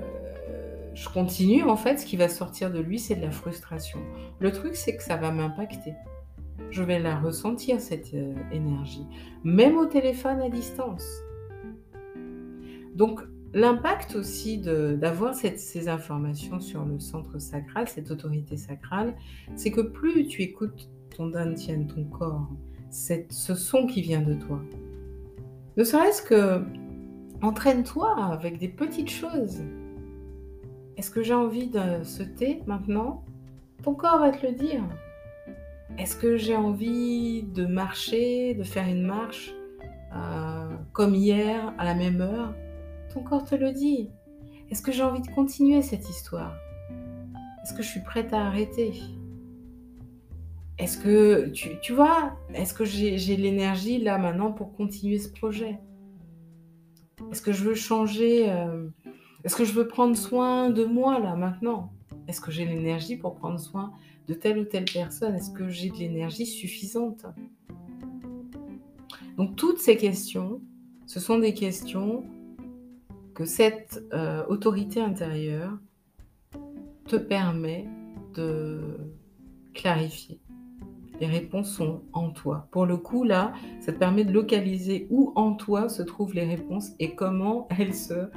je 0.94 1.10
continue, 1.10 1.64
en 1.64 1.76
fait, 1.76 1.98
ce 1.98 2.06
qui 2.06 2.18
va 2.18 2.30
sortir 2.30 2.72
de 2.72 2.80
lui, 2.80 3.00
c'est 3.00 3.16
de 3.16 3.22
la 3.22 3.32
frustration. 3.32 4.00
Le 4.40 4.52
truc, 4.52 4.76
c'est 4.76 4.96
que 4.96 5.04
ça 5.04 5.18
va 5.18 5.32
m'impacter. 5.32 5.94
Je 6.70 6.84
vais 6.84 7.00
la 7.00 7.20
ressentir, 7.20 7.80
cette 7.82 8.14
euh, 8.14 8.34
énergie. 8.52 9.06
Même 9.44 9.78
au 9.78 9.86
téléphone 9.86 10.42
à 10.42 10.50
distance. 10.50 11.06
Donc, 12.96 13.22
l'impact 13.54 14.16
aussi 14.16 14.58
d'avoir 14.58 15.34
ces 15.34 15.90
informations 15.90 16.60
sur 16.60 16.86
le 16.86 17.00
centre 17.00 17.40
sacral, 17.40 17.88
cette 17.88 18.12
autorité 18.12 18.58
sacrale, 18.58 19.16
c'est 19.56 19.72
que 19.72 19.82
plus 19.82 20.28
tu 20.28 20.42
écoutes 20.42 20.90
ton 21.16 21.28
dantian, 21.28 21.86
ton 21.86 22.04
corps, 22.06 22.50
ce 22.90 23.56
son 23.56 23.88
qui 23.88 24.02
vient 24.02 24.22
de 24.22 24.34
toi, 24.34 24.62
ne 25.78 25.84
serait-ce 25.84 26.22
que 26.22 26.64
entraîne-toi 27.42 28.16
avec 28.32 28.58
des 28.58 28.68
petites 28.68 29.12
choses. 29.12 29.62
Est-ce 30.98 31.12
que 31.12 31.22
j'ai 31.22 31.36
envie 31.36 31.68
de 31.68 32.04
ce 32.04 32.24
thé 32.24 32.64
maintenant? 32.66 33.24
Ton 33.84 33.94
corps 33.94 34.20
va 34.20 34.32
te 34.32 34.46
le 34.46 34.54
dire. 34.54 34.84
Est-ce 36.00 36.16
que 36.16 36.38
j'ai 36.38 36.56
envie 36.56 37.44
de 37.44 37.66
marcher, 37.66 38.56
de 38.56 38.64
faire 38.64 38.88
une 38.88 39.06
marche 39.06 39.54
euh, 40.16 40.76
comme 40.94 41.14
hier 41.14 41.74
à 41.78 41.86
la 41.86 41.94
même 41.94 42.22
heure? 42.22 42.54
Ton 43.18 43.24
corps 43.24 43.46
te 43.46 43.56
le 43.56 43.72
dit. 43.72 44.10
Est-ce 44.70 44.82
que 44.82 44.92
j'ai 44.92 45.04
envie 45.04 45.22
de 45.22 45.34
continuer 45.34 45.82
cette 45.82 46.08
histoire? 46.10 46.56
Est-ce 47.64 47.74
que 47.74 47.82
je 47.82 47.88
suis 47.88 48.02
prête 48.02 48.32
à 48.32 48.46
arrêter? 48.46 48.94
Est-ce 50.78 51.00
que, 51.00 51.48
tu, 51.50 51.94
vois, 51.94 52.38
est-ce 52.54 52.74
que 52.74 52.86
j'ai 52.86 53.38
l'énergie 53.38 53.98
là 53.98 54.20
maintenant 54.20 54.52
pour 54.52 54.74
continuer 54.74 55.18
ce 55.18 55.30
projet? 55.30 55.80
Est-ce 57.32 57.42
que 57.42 57.52
je 57.52 57.64
veux 57.64 57.74
changer 57.74 58.50
euh, 58.52 58.88
Est-ce 59.44 59.56
que 59.56 59.66
je 59.66 59.74
veux 59.74 59.88
prendre 59.88 60.16
soin 60.16 60.70
de 60.70 60.86
moi 60.86 61.20
là 61.20 61.36
maintenant? 61.36 61.92
Est-ce 62.28 62.40
que 62.40 62.52
j'ai 62.52 62.66
l'énergie 62.66 63.18
pour 63.18 63.36
prendre 63.36 63.60
soin 63.60 63.94
de 64.28 64.36
telle 64.36 64.60
ou 64.60 64.66
telle 64.66 64.86
personne? 64.86 65.34
Est-ce 65.34 65.50
que 65.50 65.70
j'ai 65.70 65.90
de 65.90 65.98
l'énergie 65.98 66.46
suffisante? 66.46 67.26
Donc 69.38 69.56
toutes 69.56 69.80
ces 69.80 69.98
questions, 69.98 70.62
ce 71.08 71.20
sont 71.20 71.40
des 71.40 71.56
questions 71.56 72.24
que 73.38 73.46
cette 73.46 74.04
euh, 74.14 74.44
autorité 74.48 75.00
intérieure 75.00 75.78
te 77.06 77.18
permet 77.18 77.86
de 78.34 78.98
clarifier. 79.76 80.40
Les 81.22 81.28
réponses 81.28 81.72
sont 81.72 82.02
en 82.14 82.32
toi. 82.32 82.68
Pour 82.72 82.88
le 82.88 82.98
coup, 82.98 83.24
là, 83.24 83.54
ça 83.80 83.94
te 83.94 84.00
permet 84.00 84.26
de 84.26 84.34
localiser 84.34 85.06
où 85.12 85.34
en 85.36 85.54
toi 85.54 85.88
se 85.88 86.02
trouvent 86.02 86.34
les 86.34 86.46
réponses 86.46 86.94
et 86.98 87.14
comment 87.14 87.68
elles 87.78 87.94
se, 87.94 88.28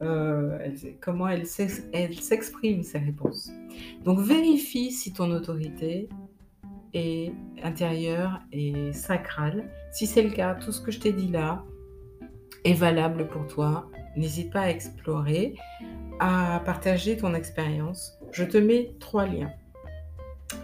euh, 0.00 0.70
comment 1.02 1.28
elles 1.28 1.46
s'expriment 1.46 2.82
ces 2.82 2.98
réponses. 2.98 3.50
Donc 4.04 4.20
vérifie 4.20 4.90
si 4.90 5.12
ton 5.12 5.32
autorité 5.32 6.08
est 6.94 7.30
intérieure 7.62 8.40
et 8.52 8.94
sacrale. 8.94 9.68
Si 9.92 10.06
c'est 10.06 10.22
le 10.22 10.30
cas, 10.30 10.54
tout 10.54 10.72
ce 10.72 10.80
que 10.80 10.90
je 10.90 10.98
t'ai 10.98 11.12
dit 11.12 11.28
là 11.28 11.62
est 12.64 12.72
valable 12.72 13.28
pour 13.28 13.46
toi 13.46 13.90
N'hésite 14.16 14.52
pas 14.52 14.62
à 14.62 14.70
explorer, 14.70 15.54
à 16.20 16.62
partager 16.64 17.16
ton 17.16 17.34
expérience. 17.34 18.18
Je 18.32 18.44
te 18.44 18.56
mets 18.56 18.94
trois 18.98 19.26
liens. 19.26 19.50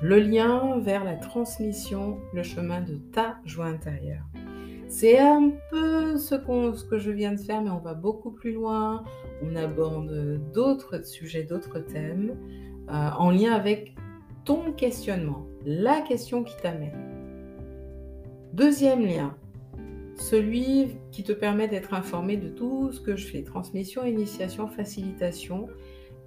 Le 0.00 0.18
lien 0.18 0.78
vers 0.80 1.04
la 1.04 1.16
transmission, 1.16 2.18
le 2.32 2.42
chemin 2.42 2.80
de 2.80 2.96
ta 3.12 3.36
joie 3.44 3.66
intérieure. 3.66 4.24
C'est 4.88 5.18
un 5.18 5.52
peu 5.70 6.18
ce, 6.18 6.34
que 6.34 6.98
je 6.98 7.10
viens 7.10 7.32
de 7.32 7.40
faire, 7.40 7.62
mais 7.62 7.70
on 7.70 7.78
va 7.78 7.94
beaucoup 7.94 8.30
plus 8.30 8.52
loin. 8.52 9.04
On 9.42 9.56
aborde 9.56 10.40
d'autres 10.52 11.04
sujets, 11.04 11.44
d'autres 11.44 11.78
thèmes 11.78 12.36
euh, 12.90 13.08
en 13.18 13.30
lien 13.30 13.52
avec 13.52 13.94
ton 14.44 14.72
questionnement, 14.72 15.46
la 15.64 16.00
question 16.00 16.44
qui 16.44 16.56
t'amène. 16.56 17.12
Deuxième 18.52 19.06
lien, 19.06 19.34
celui 20.22 20.96
qui 21.10 21.24
te 21.24 21.32
permet 21.32 21.68
d'être 21.68 21.94
informé 21.94 22.36
de 22.36 22.48
tout 22.48 22.92
ce 22.92 23.00
que 23.00 23.16
je 23.16 23.26
fais, 23.26 23.42
transmission, 23.42 24.04
initiation, 24.04 24.68
facilitation, 24.68 25.68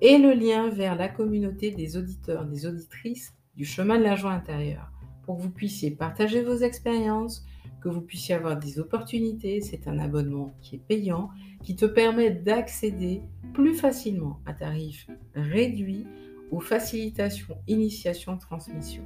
et 0.01 0.17
le 0.17 0.33
lien 0.33 0.69
vers 0.69 0.95
la 0.95 1.07
communauté 1.07 1.71
des 1.71 1.95
auditeurs, 1.95 2.45
des 2.45 2.65
auditrices 2.65 3.33
du 3.55 3.63
chemin 3.63 3.97
de 3.97 4.03
la 4.03 4.15
joie 4.15 4.33
intérieure, 4.33 4.91
pour 5.23 5.37
que 5.37 5.43
vous 5.43 5.49
puissiez 5.49 5.91
partager 5.91 6.43
vos 6.43 6.57
expériences, 6.57 7.45
que 7.81 7.87
vous 7.87 8.01
puissiez 8.01 8.35
avoir 8.35 8.57
des 8.57 8.79
opportunités. 8.79 9.61
C'est 9.61 9.87
un 9.87 9.97
abonnement 9.97 10.53
qui 10.61 10.75
est 10.75 10.85
payant, 10.85 11.29
qui 11.63 11.75
te 11.75 11.85
permet 11.85 12.31
d'accéder 12.31 13.21
plus 13.53 13.75
facilement 13.75 14.41
à 14.45 14.53
tarif 14.53 15.07
réduit 15.35 16.05
aux 16.51 16.59
facilitations, 16.59 17.55
initiation, 17.67 18.37
transmission. 18.37 19.03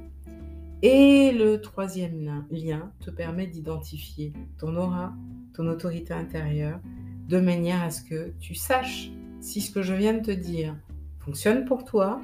Et 0.82 1.32
le 1.32 1.60
troisième 1.60 2.44
lien 2.50 2.90
te 3.00 3.10
permet 3.10 3.46
d'identifier 3.46 4.32
ton 4.58 4.76
aura, 4.76 5.12
ton 5.52 5.66
autorité 5.68 6.14
intérieure, 6.14 6.80
de 7.28 7.38
manière 7.38 7.82
à 7.82 7.90
ce 7.90 8.02
que 8.02 8.32
tu 8.40 8.54
saches 8.54 9.10
si 9.40 9.60
ce 9.60 9.70
que 9.70 9.82
je 9.82 9.94
viens 9.94 10.14
de 10.14 10.20
te 10.20 10.30
dire 10.30 10.74
fonctionne 11.18 11.64
pour 11.64 11.84
toi, 11.84 12.20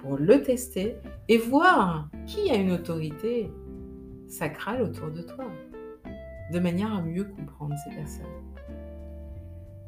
pour 0.00 0.16
le 0.16 0.42
tester 0.42 0.96
et 1.28 1.38
voir 1.38 2.08
qui 2.26 2.50
a 2.50 2.56
une 2.56 2.72
autorité 2.72 3.50
sacrale 4.28 4.82
autour 4.82 5.10
de 5.10 5.22
toi, 5.22 5.46
de 6.52 6.58
manière 6.58 6.92
à 6.94 7.02
mieux 7.02 7.24
comprendre 7.24 7.74
ces 7.84 7.94
personnes. 7.94 8.24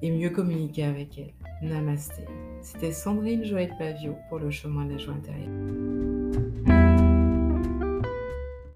et 0.05 0.11
mieux 0.11 0.31
communiquer 0.31 0.85
avec 0.85 1.17
elle. 1.17 1.33
Namasté. 1.69 2.25
C'était 2.61 2.91
Sandrine 2.91 3.45
Joël 3.45 3.73
Pavio 3.79 4.17
pour 4.29 4.41
le 4.41 4.51
chemin 4.51 4.85
de 4.85 4.93
la 4.93 4.99
joie 4.99 5.15
intérieure. 5.15 6.72